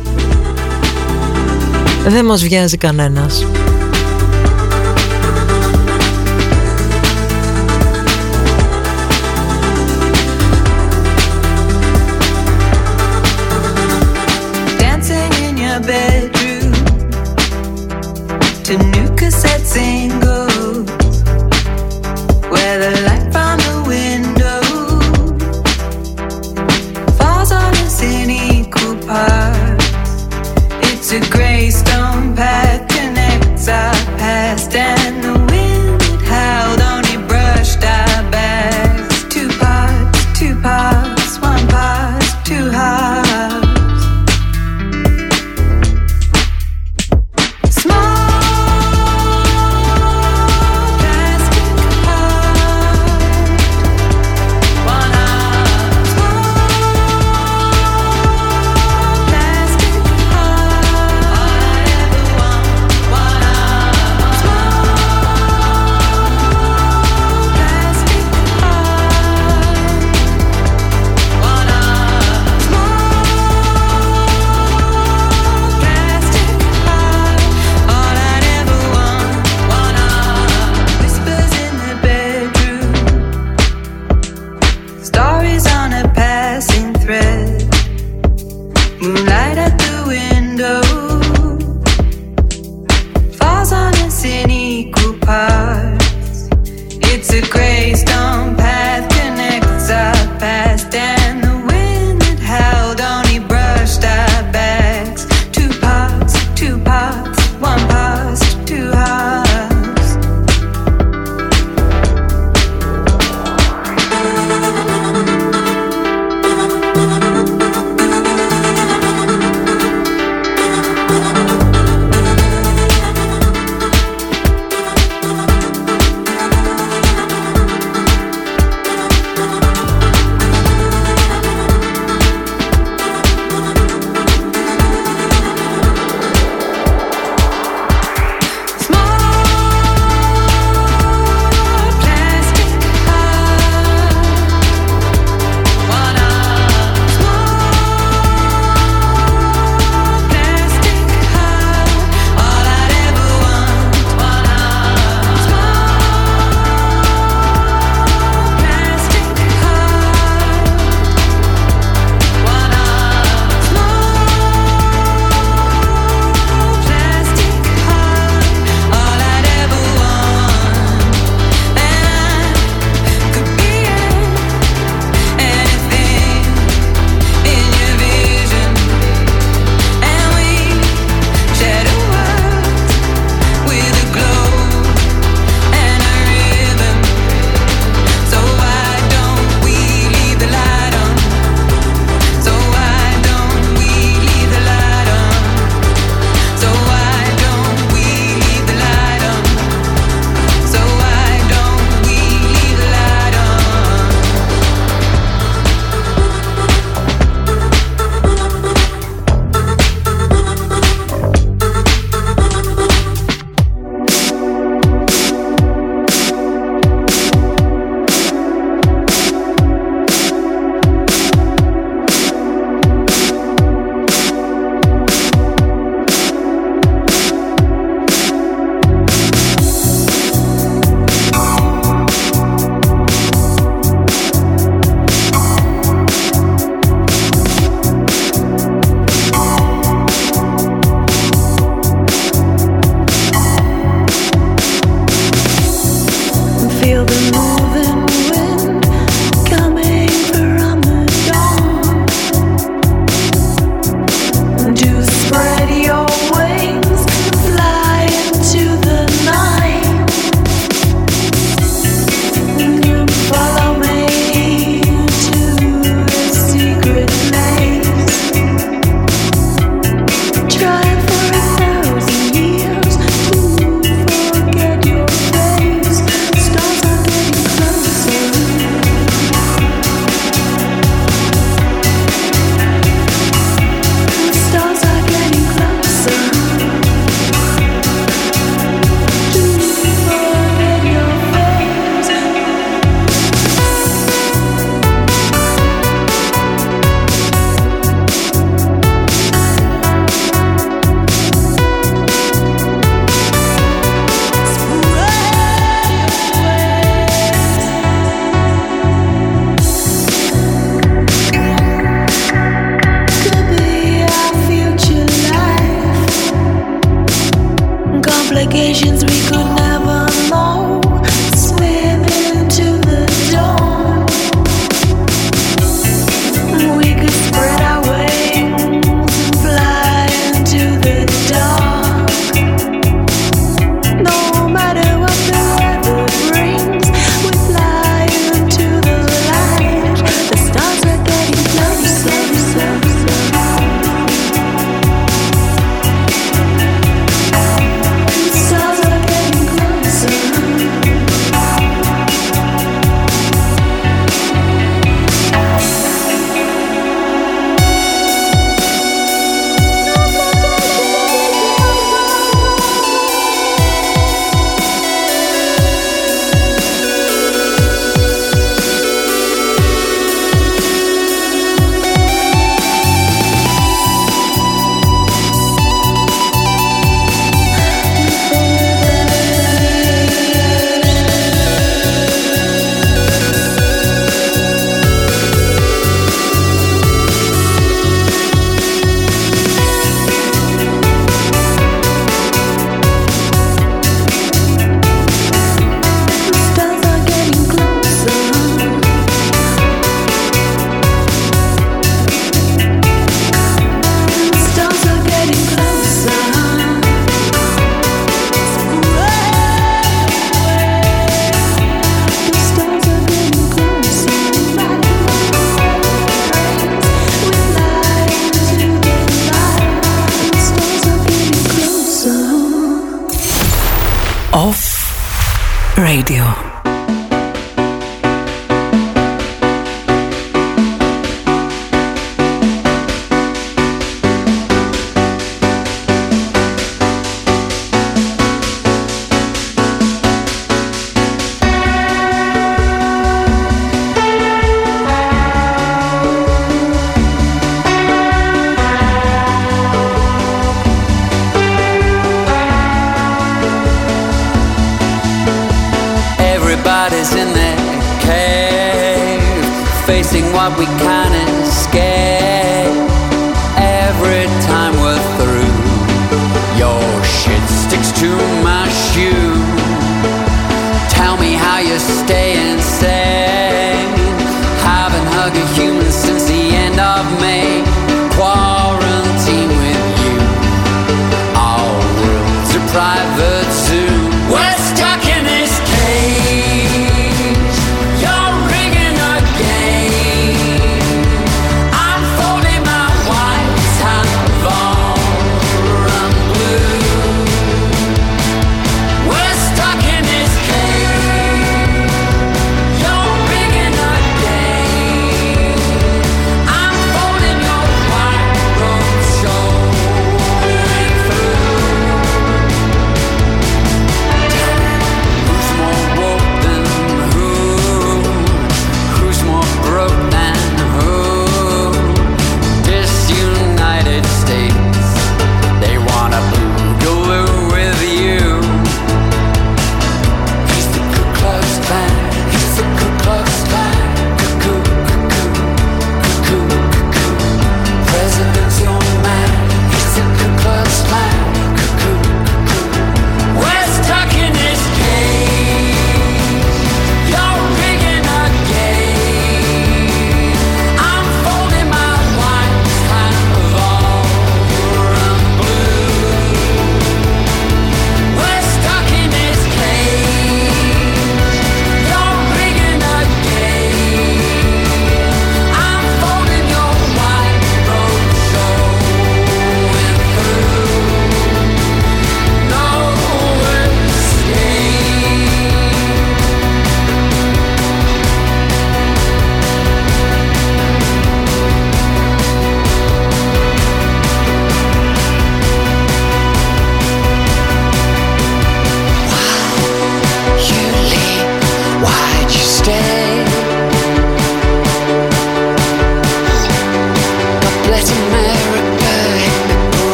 [2.06, 3.44] Δεν μας βιάζει κανένας.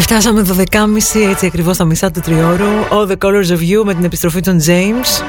[0.00, 0.64] Και φτάσαμε 12.30
[1.30, 2.66] έτσι ακριβώς στα μισά του τριώρου.
[2.90, 5.22] All the Colors of You με την επιστροφή των James.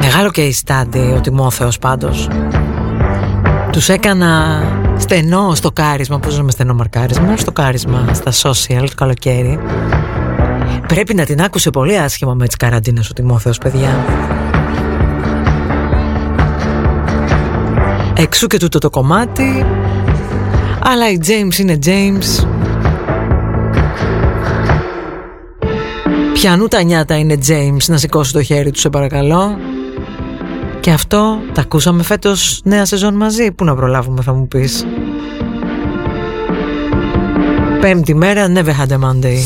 [0.00, 2.28] Μεγάλο και ιστάντη ο Τιμόθεος πάντως.
[3.72, 4.62] Τους έκανα
[4.98, 9.58] στενό στο κάρισμα Πώς λέμε στενό μαρκάρισμα Στο κάρισμα στα social το καλοκαίρι.
[10.86, 14.04] Πρέπει να την άκουσε πολύ άσχημα με τις καραντίνες ο Τιμόθεος παιδιά
[18.20, 19.64] Εξού και τούτο το κομμάτι
[20.80, 22.46] Αλλά η James είναι James
[26.32, 29.58] Πιανού τα νιάτα είναι James Να σηκώσει το χέρι του σε παρακαλώ
[30.80, 33.52] Και αυτό τα ακούσαμε φέτος νέα σεζόν μαζί.
[33.52, 34.86] Πού να προλάβουμε θα μου πεις.
[37.80, 39.38] Πέμπτη μέρα, never had a Monday.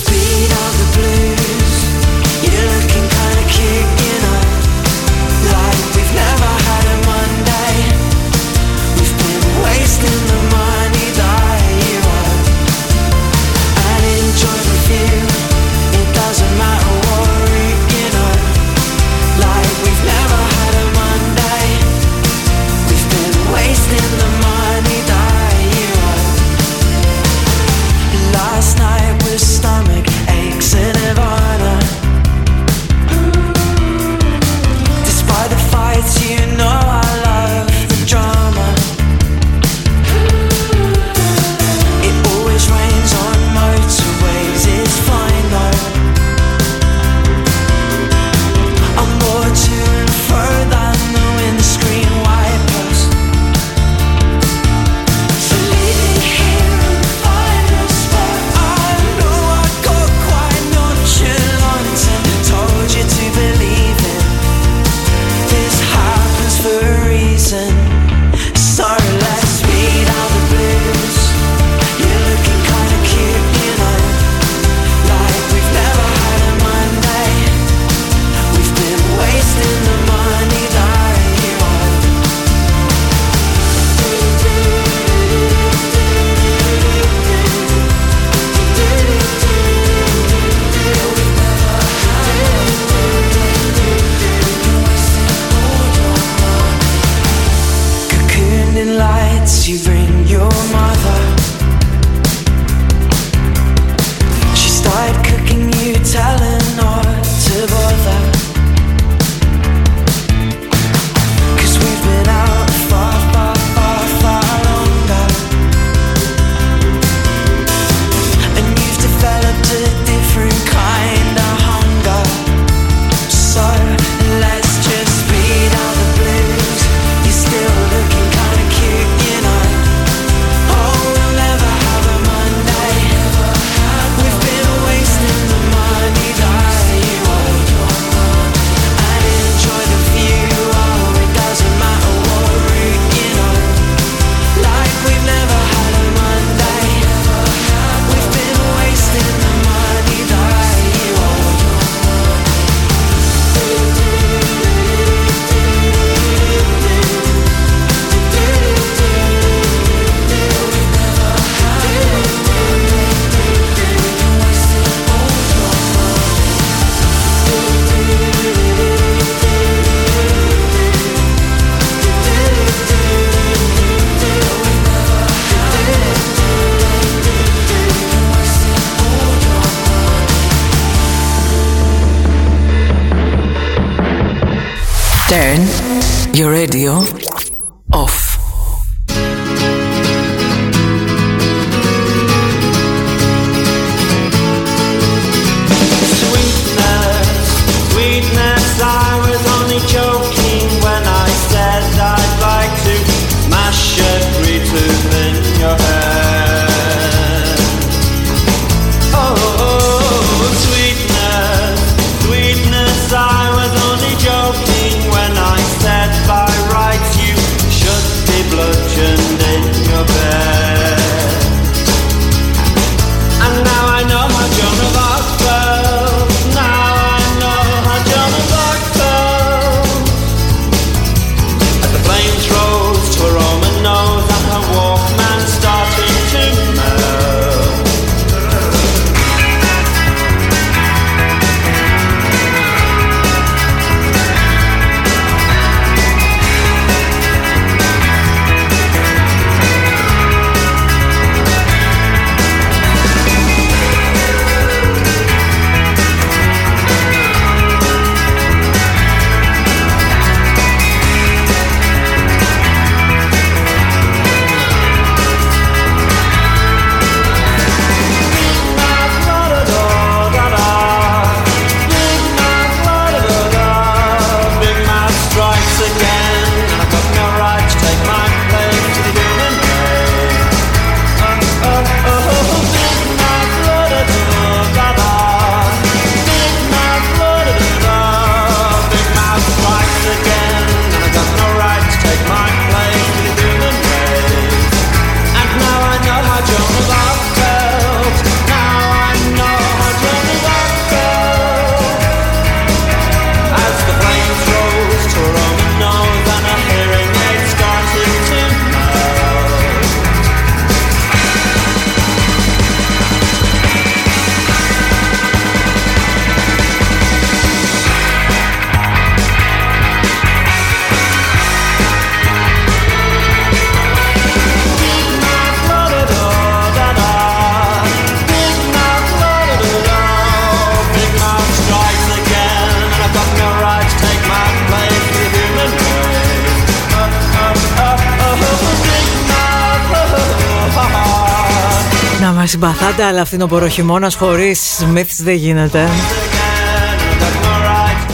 [343.25, 345.89] Συμπαθάτε, αλλά φθινοποροχειμώνας χωρίς Smiths δεν γίνεται.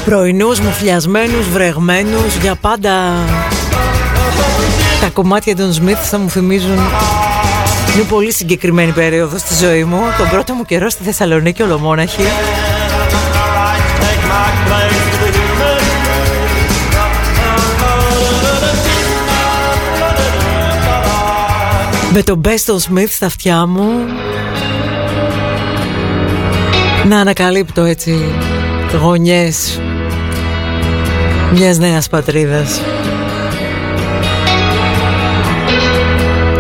[0.05, 2.91] Πρωινούς μου φλιασμένους, βρεγμένους, για πάντα
[5.01, 6.79] τα κομμάτια των Smiths θα μου θυμίζουν
[7.95, 10.01] μια πολύ συγκεκριμένη περίοδος στη ζωή μου.
[10.19, 12.23] Τον πρώτο μου καιρό στη Θεσσαλονίκη ολομόναχη.
[22.13, 23.91] Με τον Best of Smith στα αυτιά μου
[27.11, 28.35] Να ανακαλύπτω έτσι
[29.01, 29.81] Γωνιές
[31.53, 32.81] Μιας νέας πατρίδας.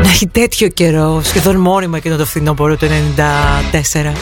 [0.02, 4.12] Να έχει τέτοιο καιρό Σχεδόν μόνιμα εκείνο το φθινόπωρο του 94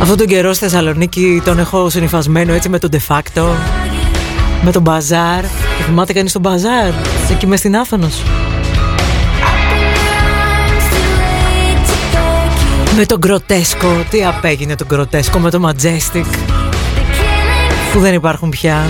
[0.00, 3.42] Αυτό τον καιρό στη Θεσσαλονίκη τον έχω συνειφασμένο έτσι με τον de facto
[4.64, 5.44] Με τον μπαζάρ.
[5.86, 6.92] Θυμάται κανείς τον μπαζάρ
[7.30, 8.22] Εκεί μες στην Άθωνος
[13.00, 16.24] Με τον Γκροτέσκο Τι απέγινε τον Γκροτέσκο Με το Majestic
[17.92, 18.86] Που δεν υπάρχουν πια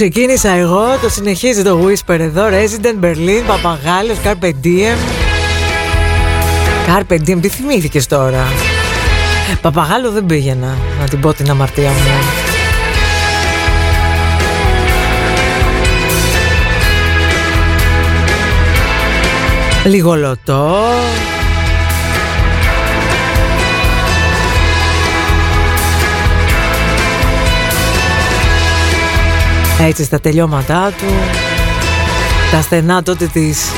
[0.00, 4.98] ξεκίνησα εγώ, το συνεχίζει το Whisper εδώ, Resident Berlin, Παπαγάλος, Carpe Diem.
[6.86, 8.52] Carpe Diem, τι θυμήθηκες τώρα;
[9.60, 11.96] Παπαγάλο δεν πήγαινα, να την πω την αμαρτία μου.
[19.84, 20.76] Λιγολωτό.
[29.80, 31.04] Έτσι στα τελειώματά του
[32.50, 33.70] Τα στενά τότε της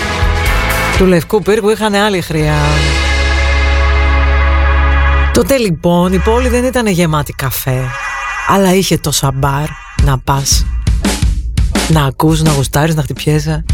[0.98, 2.58] Του Λευκού Πύργου είχαν άλλη χρειά.
[5.32, 7.80] Τότε λοιπόν η πόλη δεν ήταν γεμάτη καφέ
[8.48, 9.68] Αλλά είχε το σαμπάρ
[10.02, 10.66] να πας
[11.88, 13.64] Να ακούς, να γουστάρεις, να χτυπιέσαι.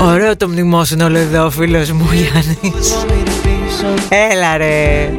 [0.00, 2.94] Ωραίο το μνημόσυνο λέει εδώ ο φίλος μου Γιάννης.
[4.08, 5.10] Έλα ρε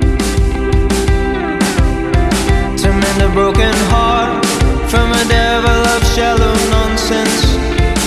[3.35, 4.45] broken heart
[4.89, 7.43] from a devil of shallow nonsense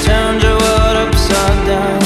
[0.06, 2.00] turned your world upside down.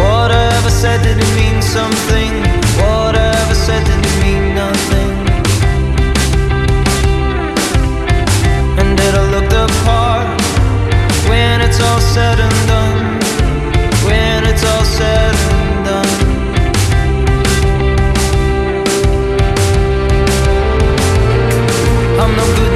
[0.00, 2.32] Whatever said did it mean something?
[2.80, 5.12] Whatever said did it mean nothing?
[8.80, 10.40] And did I look the part
[11.28, 13.20] when it's all said and done?
[14.06, 15.31] When it's all said
[22.36, 22.71] no good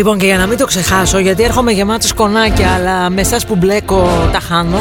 [0.00, 3.56] Λοιπόν, και για να μην το ξεχάσω, γιατί έρχομαι γεμάτος σκονάκια, αλλά με εσάς που
[3.56, 4.78] μπλέκω τα χάνω.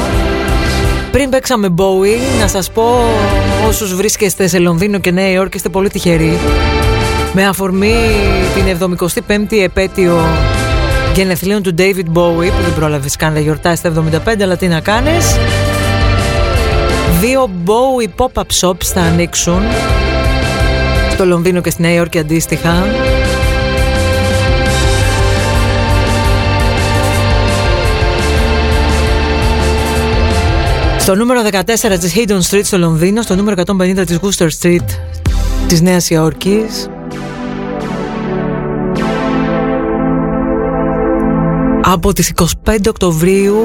[1.12, 2.84] Πριν παίξαμε Bowie, να σας πω
[3.68, 6.38] όσους βρίσκεστε σε Λονδίνο και Νέα Υόρκη είστε πολύ τυχεροί.
[7.34, 7.96] Με αφορμή
[8.56, 8.90] την
[9.28, 10.26] 75η επέτειο
[11.16, 14.80] γενεθλίων του David Bowie, που δεν πρόλαβες καν να γιορτάσει τα 75, αλλά τι να
[14.80, 15.38] κάνεις.
[17.20, 19.62] Δύο Bowie pop-up shops θα ανοίξουν
[21.12, 22.84] στο Λονδίνο και στη Νέα Υόρκη αντίστοιχα.
[31.10, 34.86] Στο νούμερο 14 της Haydon Street στο Λονδίνο, στο νούμερο 150 της Wooster Street
[35.68, 36.90] της Νέας Υόρκης.
[41.82, 42.32] Από τις
[42.66, 43.56] 25 Οκτωβρίου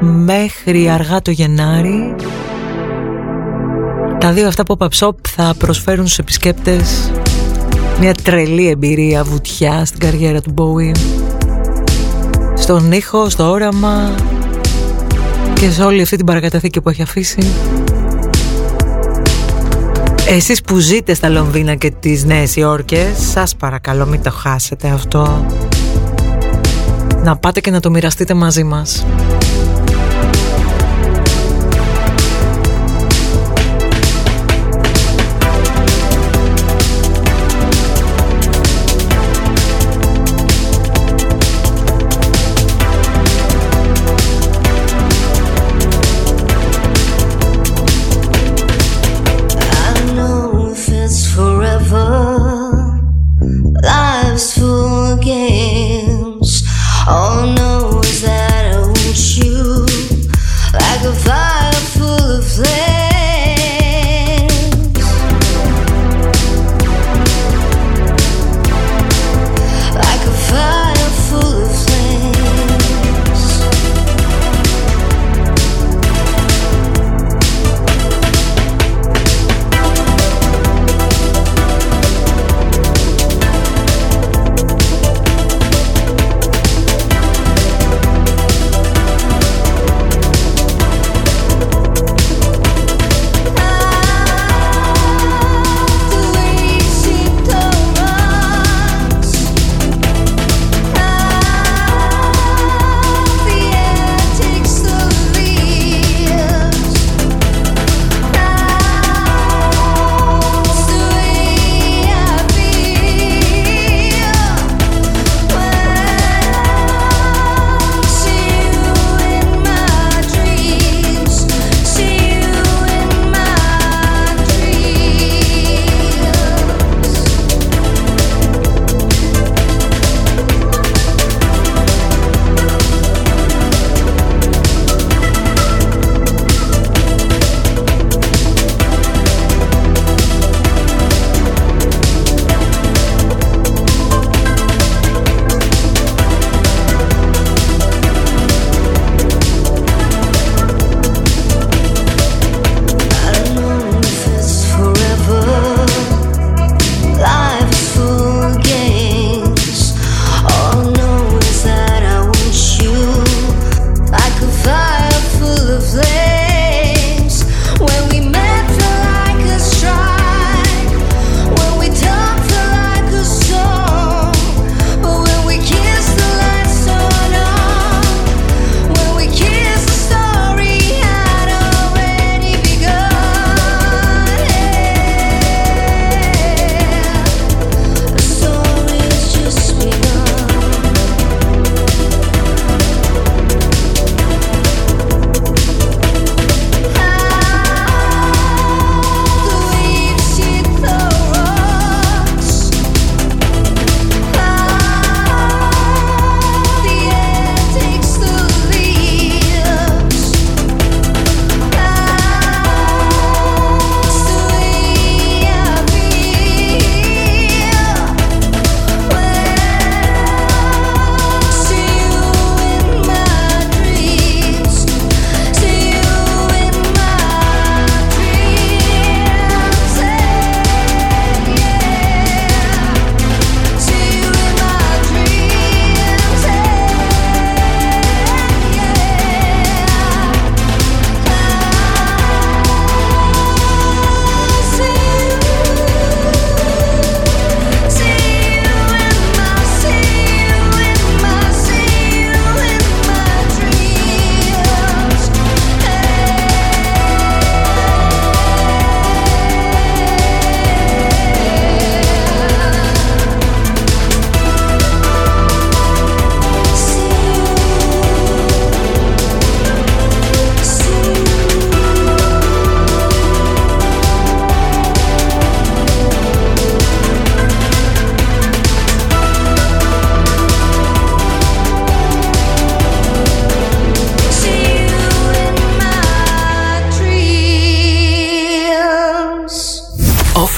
[0.00, 2.14] μέχρι αργά το Γενάρη
[4.18, 7.12] τα δύο αυτά pop-up shop θα προσφέρουν στους επισκέπτες
[8.00, 10.96] μια τρελή εμπειρία βουτιά στην καριέρα του Bowie
[12.54, 14.14] στον ήχο, στο όραμα
[15.64, 17.38] και σε όλη αυτή την παρακαταθήκη που έχει αφήσει.
[20.28, 25.46] Εσείς που ζείτε στα Λονδίνα και τις Νέες Υόρκες σας παρακαλώ μην το χάσετε αυτό.
[27.22, 29.06] Να πάτε και να το μοιραστείτε μαζί μας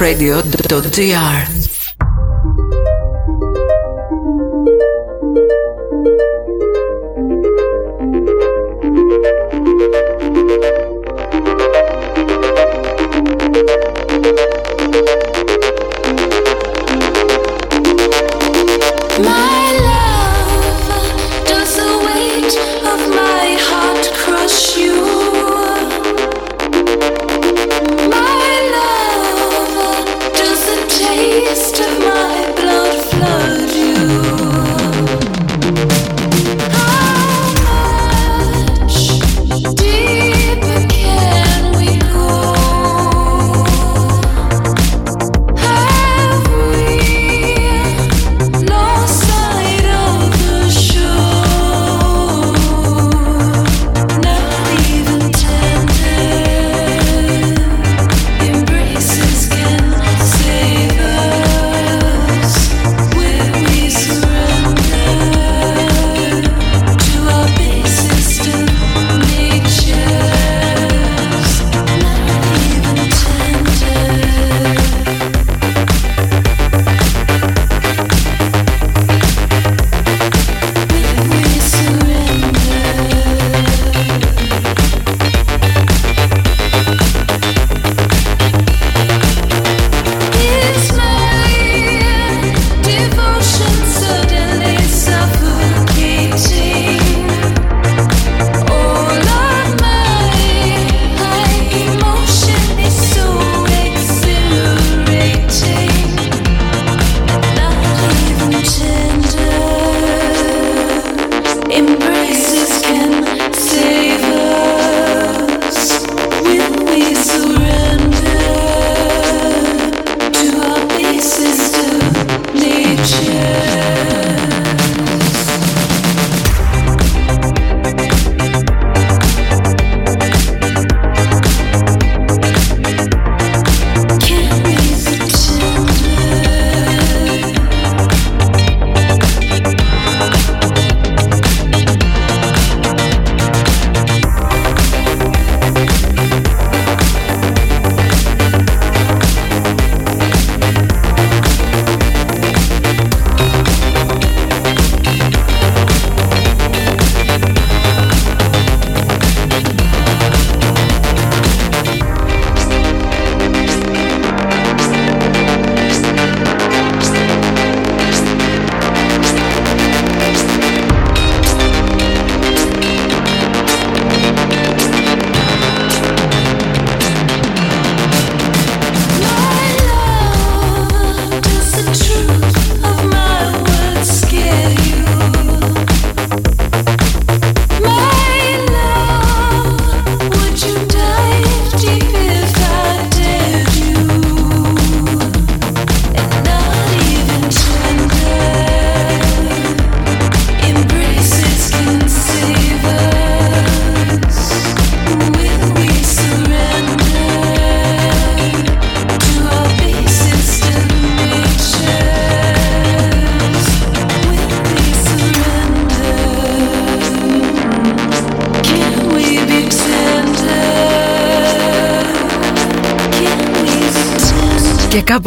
[0.01, 1.76] radio.gr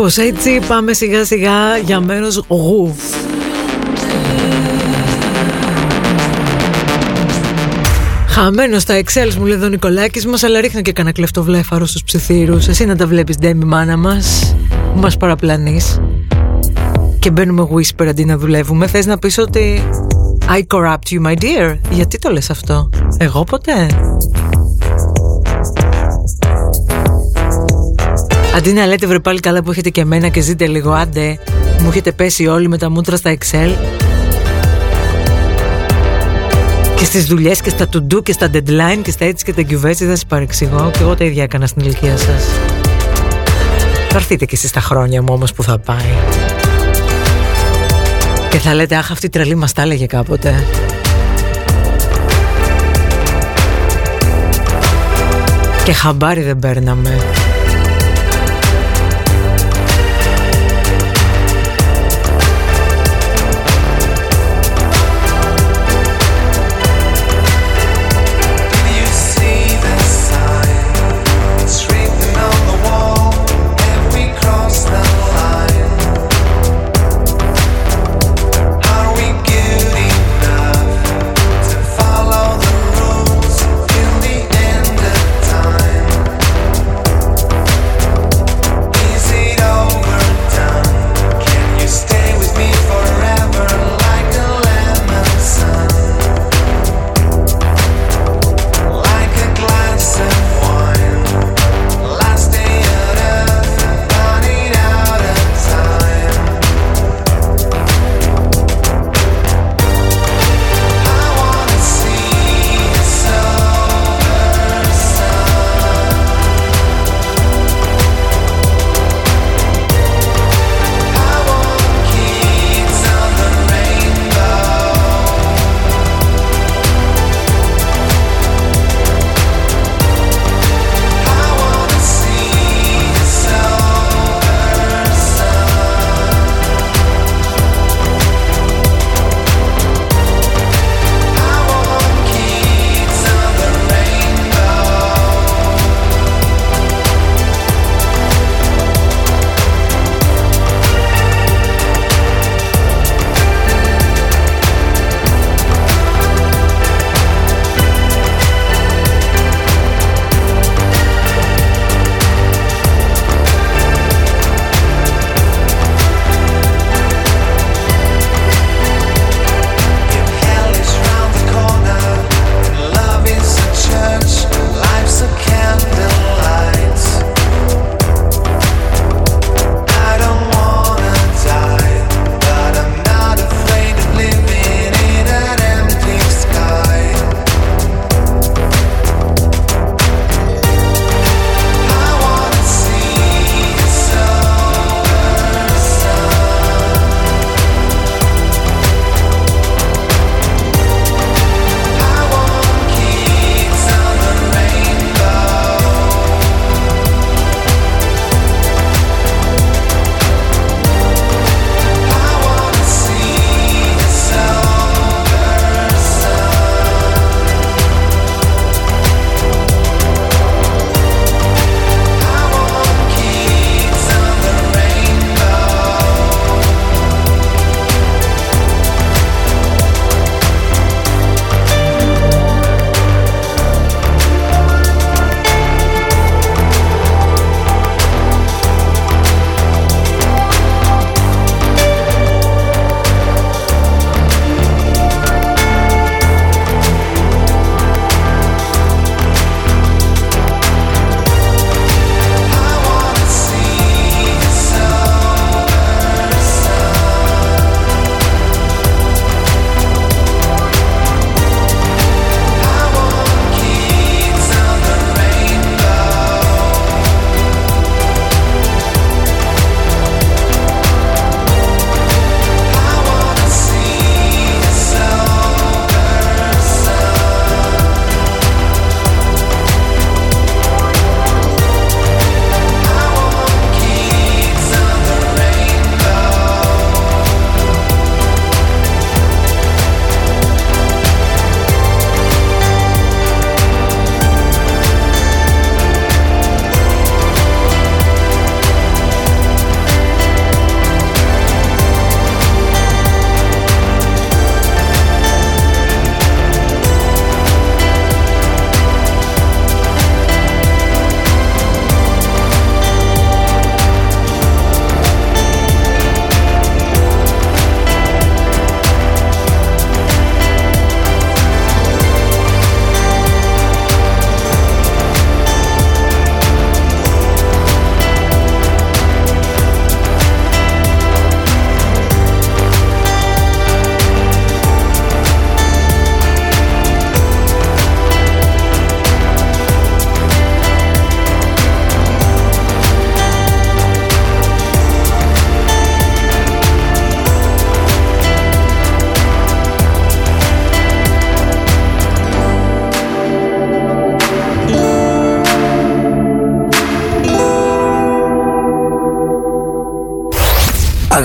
[0.10, 2.96] κάπως έτσι πάμε σιγά σιγά για μέρος γου.
[8.28, 11.86] Χαμένος στα Excel μου λέει εδώ ο Νικολάκης μας Αλλά ρίχνω και κανένα κλεφτό βλέφαρο
[11.86, 14.56] στους ψιθύρους Εσύ να τα βλέπεις Ντέμι μάνα μας.
[14.94, 16.00] Που μας παραπλανείς.
[17.20, 18.88] Και μπαίνουμε whisper αντί να δουλεύουμε.
[18.88, 19.84] Θες να πεις ότι
[20.52, 23.88] I corrupt you my dear; Γιατί το λες αυτό; Εγώ ποτέ;
[28.60, 31.40] Αντί να λέτε βρε πάλι καλά που έχετε και εμένα και ζείτε λίγο άντε
[31.82, 33.70] Μου έχετε πέσει όλοι με τα μούτρα στα Excel
[36.96, 39.62] Και στις δουλειές και στα to do και στα deadline και στα έτσι και τα
[39.62, 42.46] κυβέρνηση δεν σας παρεξηγώ Και εγώ τα ίδια έκανα στην ηλικία σας.
[44.10, 46.14] Θα έρθείτε κι εσείς τα χρόνια μου όμως που θα πάει.
[48.50, 50.64] Και θα λέτε αχ αυτή η τρελή μας τα έλεγε κάποτε
[55.84, 57.18] Και χαμπάρι δεν παίρναμε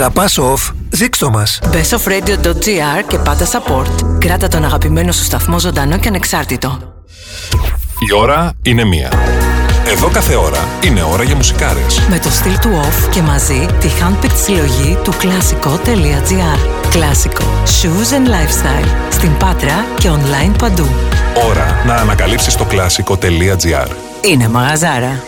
[0.04, 1.58] Αγαπάς off, δείξ' το μας.
[1.72, 4.18] bestofradio.gr και πάντα support.
[4.18, 6.78] Κράτα τον αγαπημένο σου σταθμό ζωντανό και ανεξάρτητο.
[8.08, 9.12] Η ώρα είναι μία.
[9.86, 12.00] Εδώ κάθε ώρα είναι ώρα για μουσικάρες.
[12.08, 16.88] Με το στυλ του off και μαζί τη handpicked συλλογή του κλασικό.gr.
[16.90, 17.44] Κλασικό.
[17.64, 18.88] Shoes and lifestyle.
[19.10, 20.86] Στην Πάτρα και online παντού.
[21.48, 23.88] Ώρα να ανακαλύψεις το κλασικό.gr.
[24.22, 25.22] Είναι μαγαζάρα.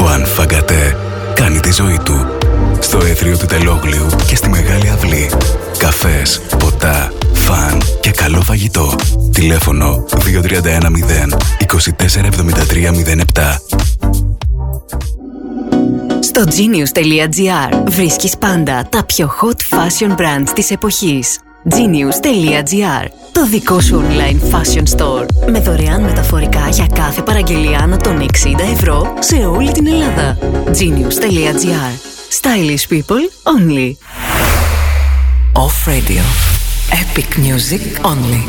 [0.00, 0.96] Ο Ανφαγκατέ
[1.34, 2.37] κάνει τη ζωή του.
[2.80, 5.30] Στο έθριο του Τελόγλιου και στη Μεγάλη Αυλή.
[5.78, 8.94] Καφές, ποτά, φαν και καλό φαγητό.
[9.32, 11.66] Τηλέφωνο 2310 247307.
[16.20, 21.38] Στο genius.gr βρίσκεις πάντα τα πιο hot fashion brands της εποχής.
[21.70, 28.20] genius.gr Το δικό σου online fashion store με δωρεάν μεταφορικά για κάθε παραγγελία άνω των
[28.20, 28.24] 60
[28.72, 30.38] ευρώ σε όλη την Ελλάδα.
[30.66, 33.96] genius.gr Stylish people only.
[35.56, 36.22] Off Radio.
[36.92, 38.44] Epic music only.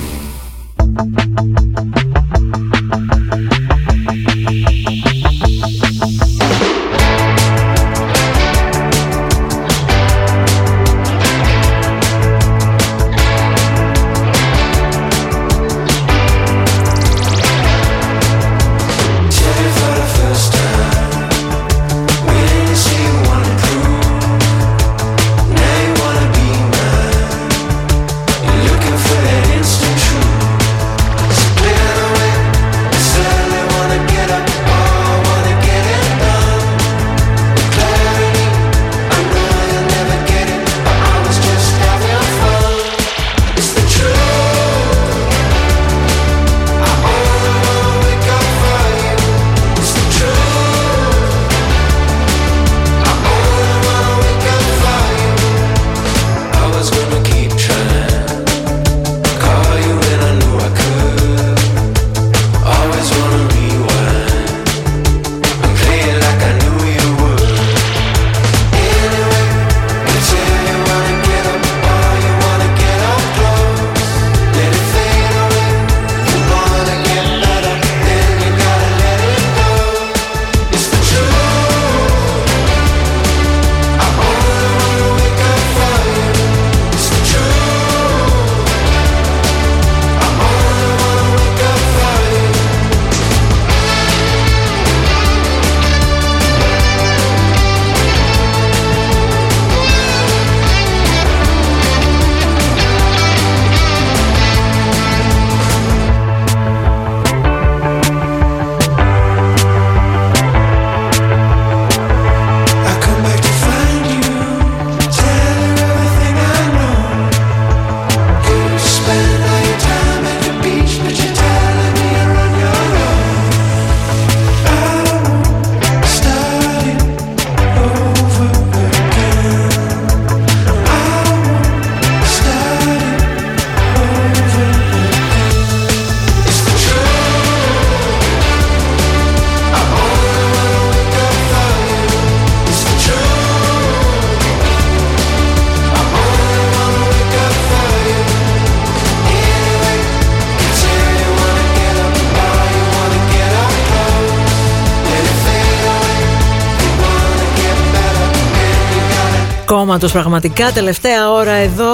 [159.89, 160.71] Κόμματος πραγματικά.
[160.71, 161.87] Τελευταία ώρα εδώ,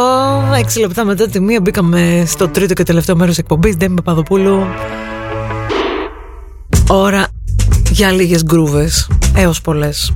[0.76, 3.76] 6 λεπτά μετά τη μία, μπήκαμε στο τρίτο και τελευταίο μέρος εκπομπής.
[3.76, 4.66] Ντέμι Παπαδοπούλου.
[6.88, 7.28] Ώρα
[7.90, 9.10] για λίγες γκρούβες.
[9.36, 10.14] Έως πολλές.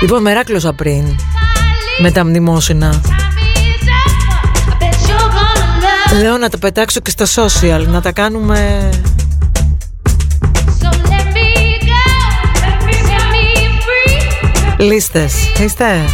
[0.00, 1.04] Λοιπόν, μεράκλωσα πριν
[2.00, 3.00] με τα μνημόσυνα.
[6.20, 8.90] Λέω να τα πετάξω και στα social, να τα κάνουμε...
[14.78, 15.34] Λίστες,
[15.64, 16.04] είστε;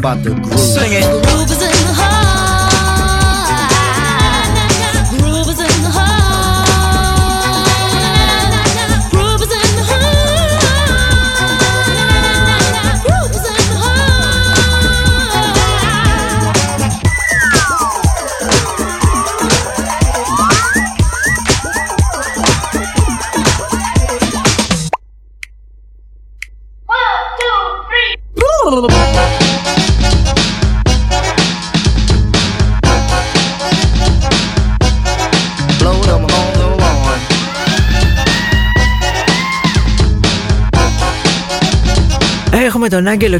[0.00, 0.39] about the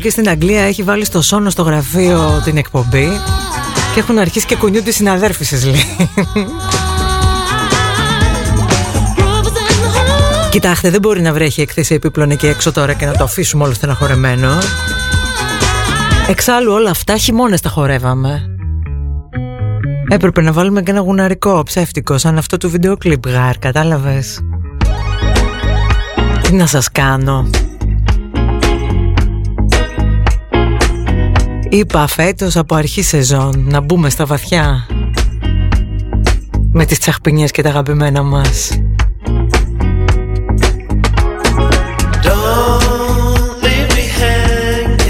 [0.00, 3.08] Και στην Αγγλία έχει βάλει στο σόνο στο γραφείο την εκπομπή
[3.94, 6.08] και έχουν αρχίσει και κουνιούνται οι συναδέρφοι σας λέει.
[10.50, 13.72] Κοιτάξτε, δεν μπορεί να βρέχει εκθέση επίπλων εκεί έξω τώρα και να το αφήσουμε όλο
[13.72, 14.58] στεναχωρεμένο.
[16.28, 18.42] Εξάλλου όλα αυτά χειμώνες στα χορεύαμε.
[20.08, 24.40] Έπρεπε να βάλουμε και ένα γουναρικό ψεύτικο σαν αυτό του βιντεοκλιπ γάρ, κατάλαβες;
[26.42, 27.50] Τι να σας κάνω;
[31.72, 34.86] Είπα φέτος από αρχή σεζόν να μπούμε στα βαθιά.
[36.72, 38.80] Με τις τσαχπινιές και τα αγαπημένα μας.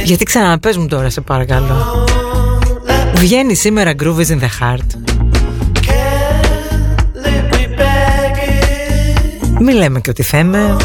[0.05, 2.05] Γιατί ξαναπες μου τώρα σε παρακαλώ.
[3.15, 4.87] Βγαίνει σήμερα Groove is in the heart.
[9.61, 10.77] Μη λέμε και ότι θέμε.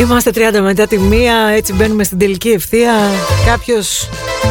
[0.00, 2.92] Είμαστε 30 μετά τη μία, έτσι μπαίνουμε στην τελική ευθεία.
[3.46, 4.08] Κάποιος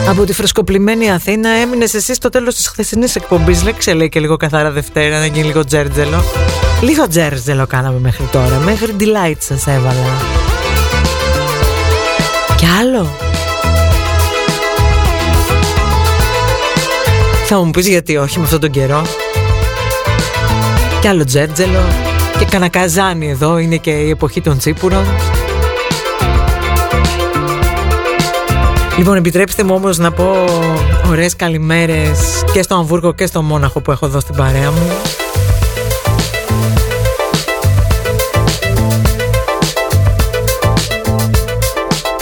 [0.10, 3.64] από τη φρεσκοπλημένη Αθήνα έμεινες εσύ στο τέλος της χθεσινής εκπομπής.
[3.64, 6.24] Λέξε λέει και λίγο καθαρά Δευτέρα, να γίνει λίγο τζέρτζελο.
[6.82, 8.60] Λίγο τζέρτζελο κάναμε μέχρι τώρα.
[8.66, 10.22] Μέχρι delight σας έβαλα.
[12.56, 13.10] Κι άλλο.
[17.46, 19.02] Θα μου πεις γιατί όχι με αυτόν τον καιρό.
[21.02, 22.15] Κι άλλο τζέρτζελο.
[22.40, 25.06] Και κανακαζάνι εδώ είναι και η εποχή των τσίπουρων.
[28.98, 30.34] Λοιπόν, επιτρέψτε μου όμως να πω
[31.10, 34.92] ωραίες καλημέρες και στο Αμβούργο και στο Μόναχο που έχω εδώ στην παρέα μου.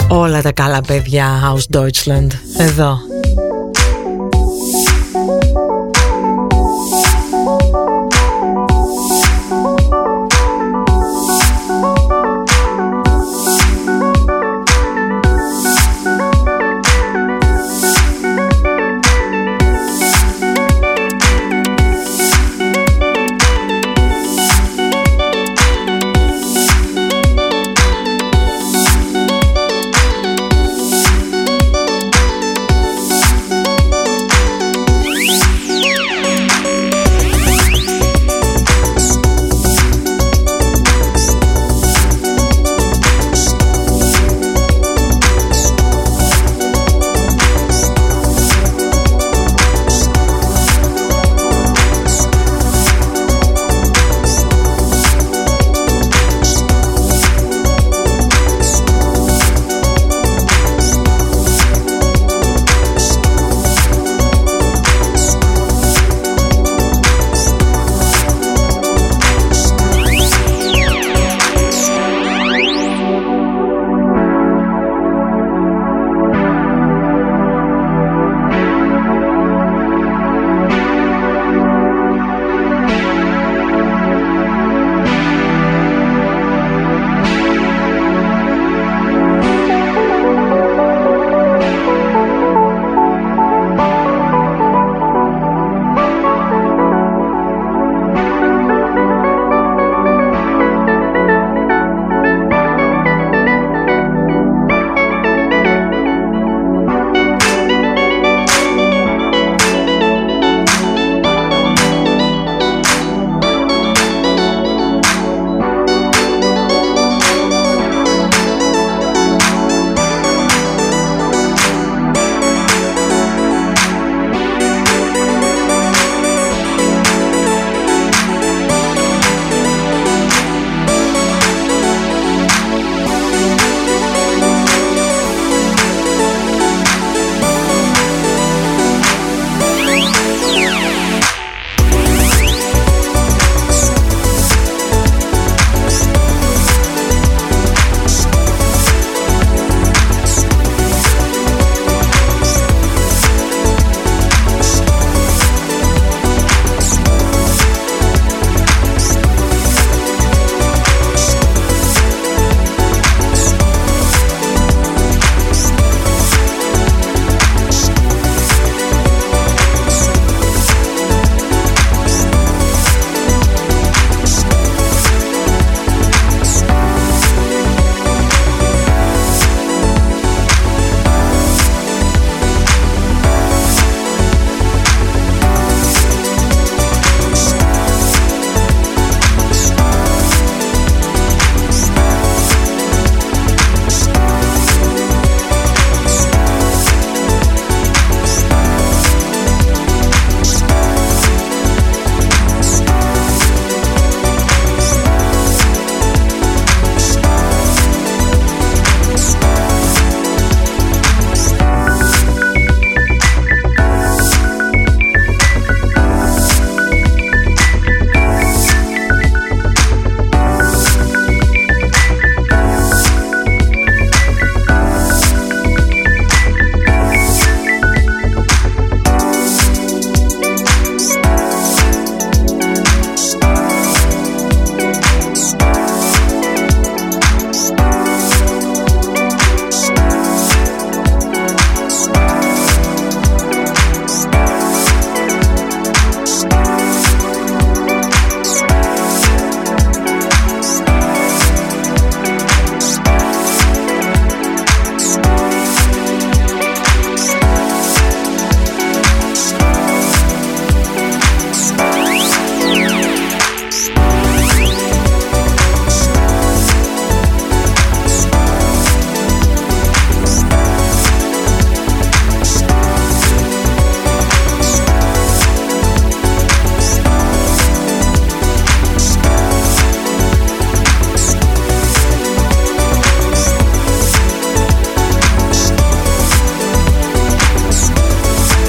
[0.08, 3.13] Όλα τα καλά παιδιά House Deutschland εδώ.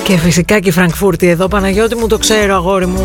[0.05, 1.47] Και φυσικά και η Φραγκφούρτη εδώ.
[1.47, 3.03] Παναγιώτη μου το ξέρω αγόρι μου.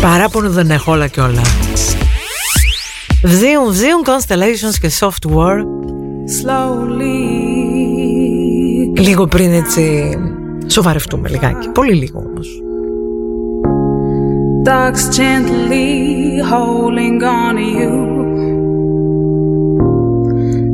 [0.00, 1.42] Παράπονο δεν έχω όλα και όλα.
[3.22, 5.62] Βδίουν, βδίουν Constellations και Software.
[6.42, 7.18] Slowly.
[9.00, 10.10] Λίγο πριν έτσι
[10.66, 12.62] σοβαρευτούμε λιγάκι, πολύ λίγο όμως.
[15.16, 15.78] Gently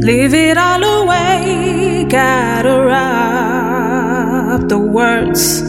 [0.05, 5.62] Leave it all away, gather up the words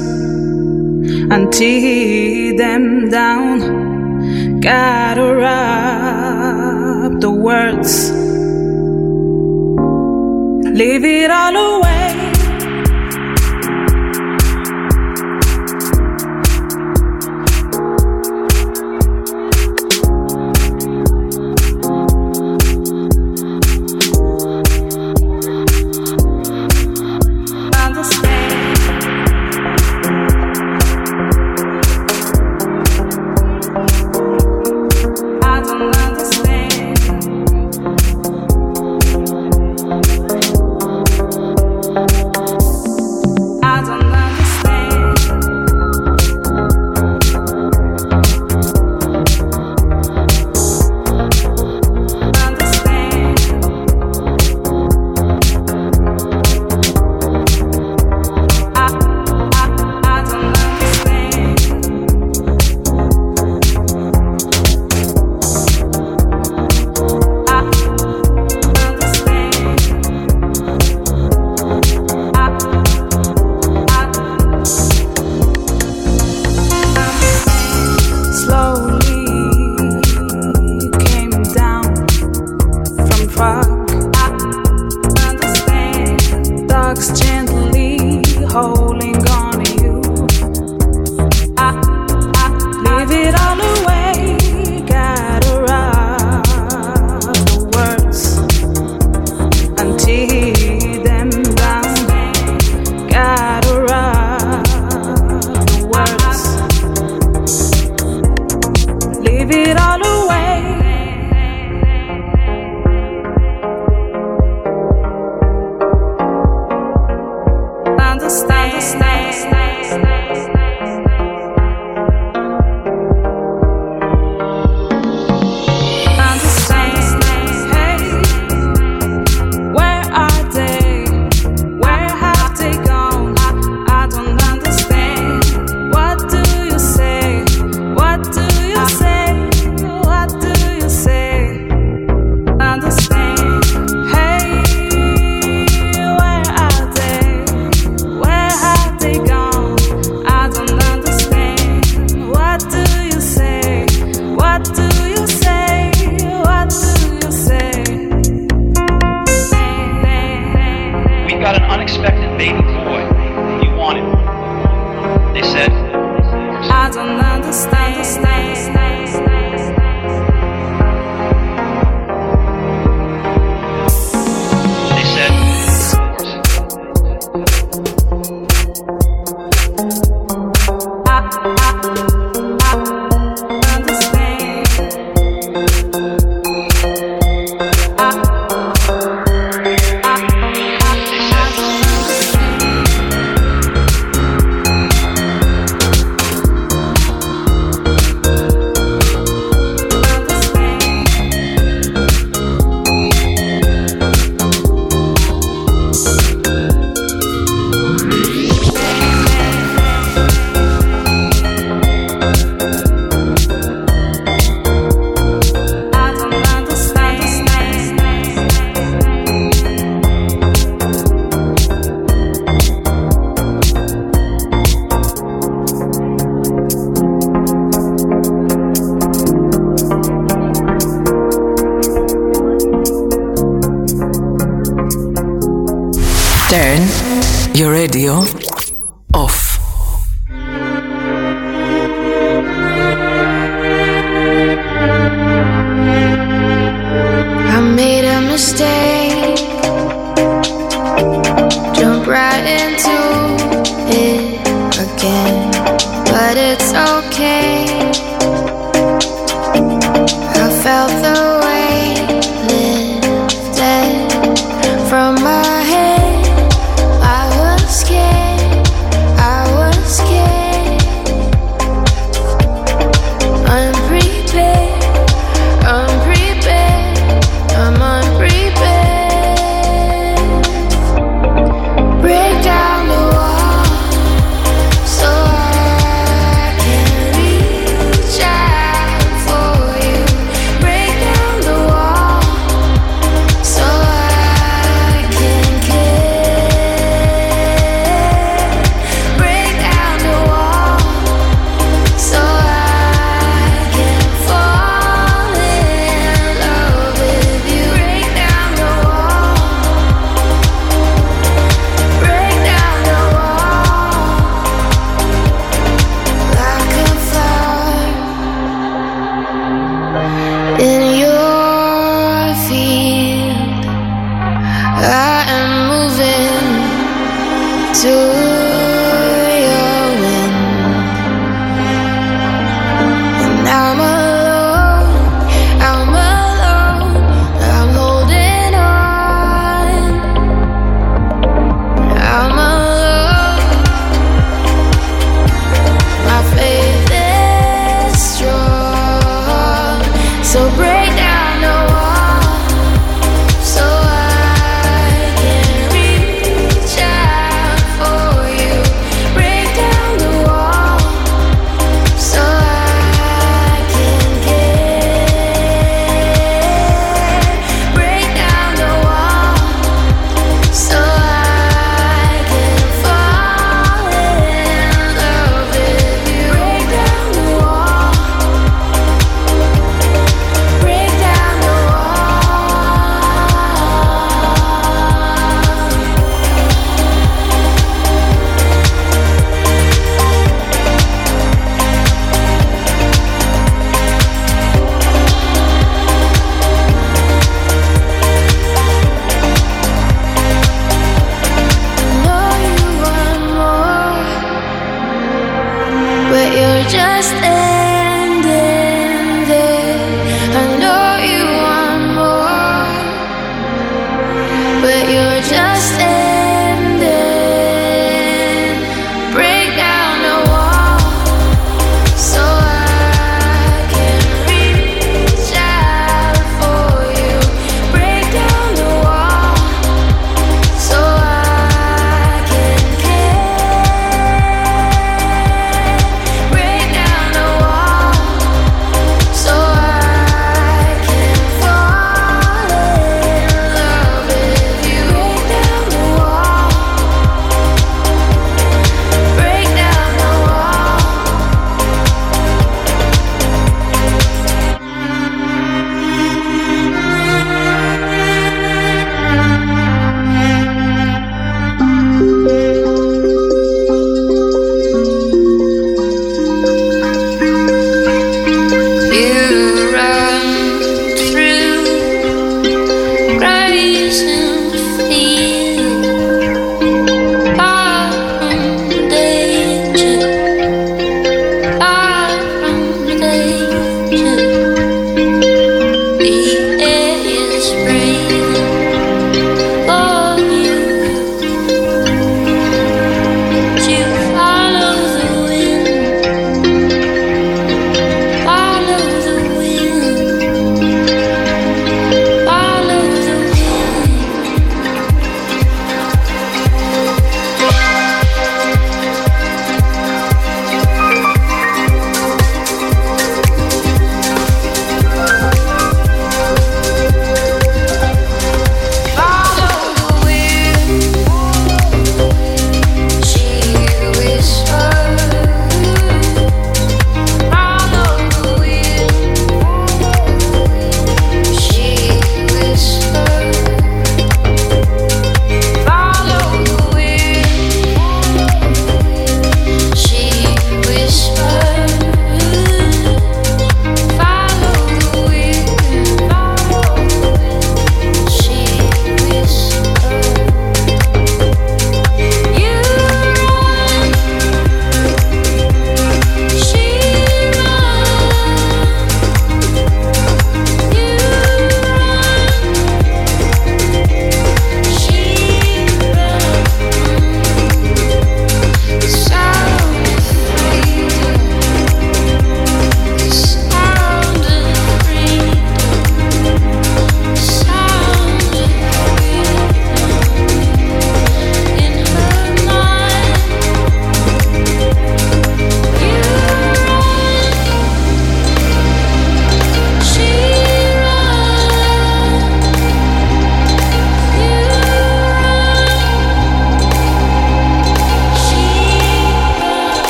[1.31, 4.59] and tear them down.
[4.59, 8.11] Gather up the words,
[10.80, 12.24] leave it all away.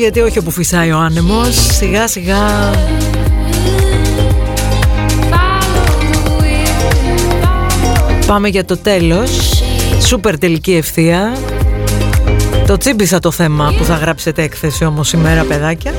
[0.00, 1.54] Γιατί όχι όπου φυσάει ο άνεμος.
[1.76, 2.70] Σιγά σιγά.
[8.26, 9.62] Πάμε για το τέλος.
[10.06, 11.36] Σούπερ τελική ευθεία.
[12.66, 15.92] Το τσίμπησα το θέμα που θα γράψετε έκθεση όμως σήμερα παιδάκια.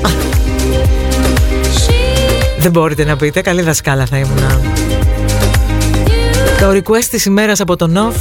[2.58, 4.38] Δεν μπορείτε να πείτε, καλή δασκάλα θα ήμουν
[6.58, 8.16] Το request της ημέρας από τον Off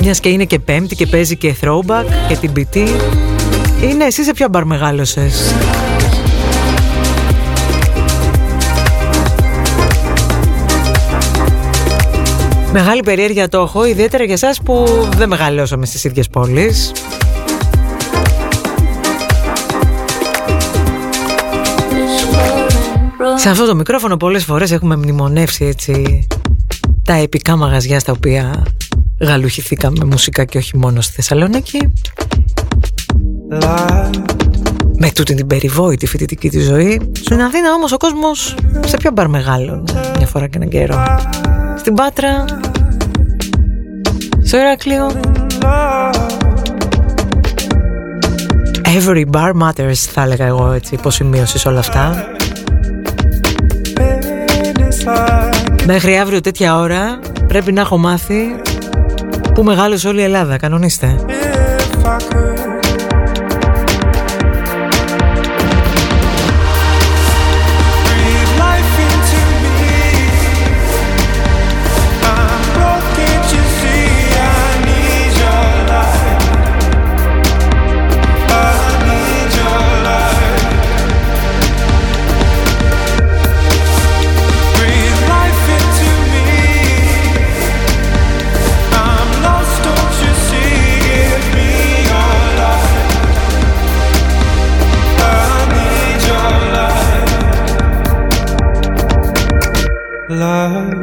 [0.00, 2.88] Μιας και είναι και πέμπτη και παίζει και throwback και την BT
[3.82, 5.54] Είναι εσύ σε ποιο μπαρ μεγάλωσες;
[12.72, 14.84] Μεγάλη περιέργεια το έχω, ιδιαίτερα για εσάς που
[15.16, 16.92] δεν μεγαλώσαμε στις ίδιες πόλεις.
[23.36, 26.26] Σε αυτό το μικρόφωνο πολλές φορές έχουμε μνημονεύσει έτσι
[27.02, 28.62] τα επικά μαγαζιά στα οποία
[29.20, 31.92] γαλουχηθήκαμε μουσικά και όχι μόνο στη Θεσσαλονίκη.
[34.96, 37.10] Με τούτη την περιβόητη φοιτητική τη ζωή.
[37.12, 38.54] Στην Αθήνα όμως ο κόσμος
[38.86, 39.84] σε ποιο μπαρ μεγάλο
[40.16, 41.04] μια φορά και έναν καιρό.
[41.78, 42.44] Στην Πάτρα,
[44.42, 45.10] στο Ηράκλειο.
[48.84, 52.26] Every bar matters θα έλεγα εγώ έτσι υποσημείωση σε όλα αυτά.
[55.86, 58.54] Μέχρι αύριο τέτοια ώρα πρέπει να έχω μάθει
[59.54, 61.16] Που μεγάλωσε όλη η Ελλάδα, κανονίστε.
[100.32, 101.01] love.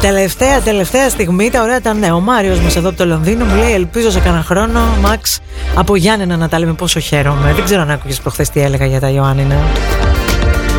[0.00, 3.56] Τελευταία, τελευταία στιγμή τα ωραία ήταν ναι, ο Μάριος μας εδώ από το Λονδίνο μου
[3.56, 5.40] λέει: Ελπίζω σε κανένα χρόνο, Μαξ,
[5.74, 7.52] από Γιάννενα να τα λέμε πόσο χαίρομαι.
[7.52, 9.56] Δεν ξέρω αν άκουγες προχθές τι έλεγα για τα Ιωάννινα.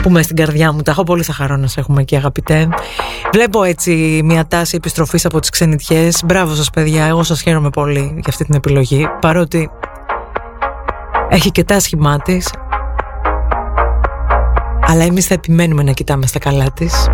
[0.02, 0.82] Που μες στην καρδιά μου.
[0.82, 2.68] Τα έχω πολύ θα χαρώ να σε έχουμε εκεί, αγαπητέ.
[3.32, 6.22] Βλέπω έτσι μια τάση επιστροφής από τις ξενιτιές.
[6.26, 7.06] Μπράβο σας, παιδιά.
[7.06, 9.08] Εγώ σας χαίρομαι πολύ για αυτή την επιλογή.
[9.22, 9.70] Παρότι
[11.30, 12.38] έχει και τα άσχημά τη.
[14.88, 17.08] Αλλά εμείς θα επιμένουμε να κοιτάμε στα καλά της.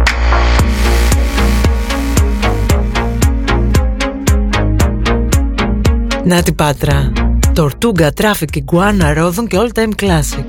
[6.27, 7.11] Να την Πάτρα.
[7.53, 10.45] Τορτούγκα, Traffic, Ιγκουάνα, Ρόδον και all time classic.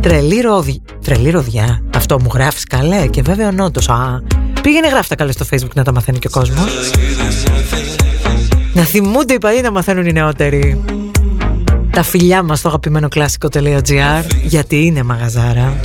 [0.00, 0.82] Τρελή ρόδι...
[1.04, 1.82] Τρελή ροδιά.
[1.96, 3.88] Αυτό μου γράφεις καλέ και βέβαια ο Νότος.
[3.88, 4.22] Α,
[4.62, 6.66] πήγαινε γράφτα καλέ στο facebook να τα μαθαίνει και ο κόσμος.
[8.72, 10.84] Να θυμούνται οι παλιοί να μαθαίνουν οι νεότεροι.
[11.90, 15.80] Τα φιλιά μας στο αγαπημένο κλασικό.gr γιατί είναι μαγαζάρα.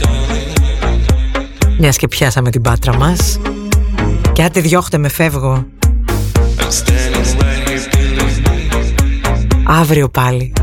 [1.79, 3.39] Μιας και πιάσαμε την πάτρα μας.
[4.33, 5.65] Και άτε διώχτε με φεύγω.
[9.66, 10.53] Αύριο πάλι.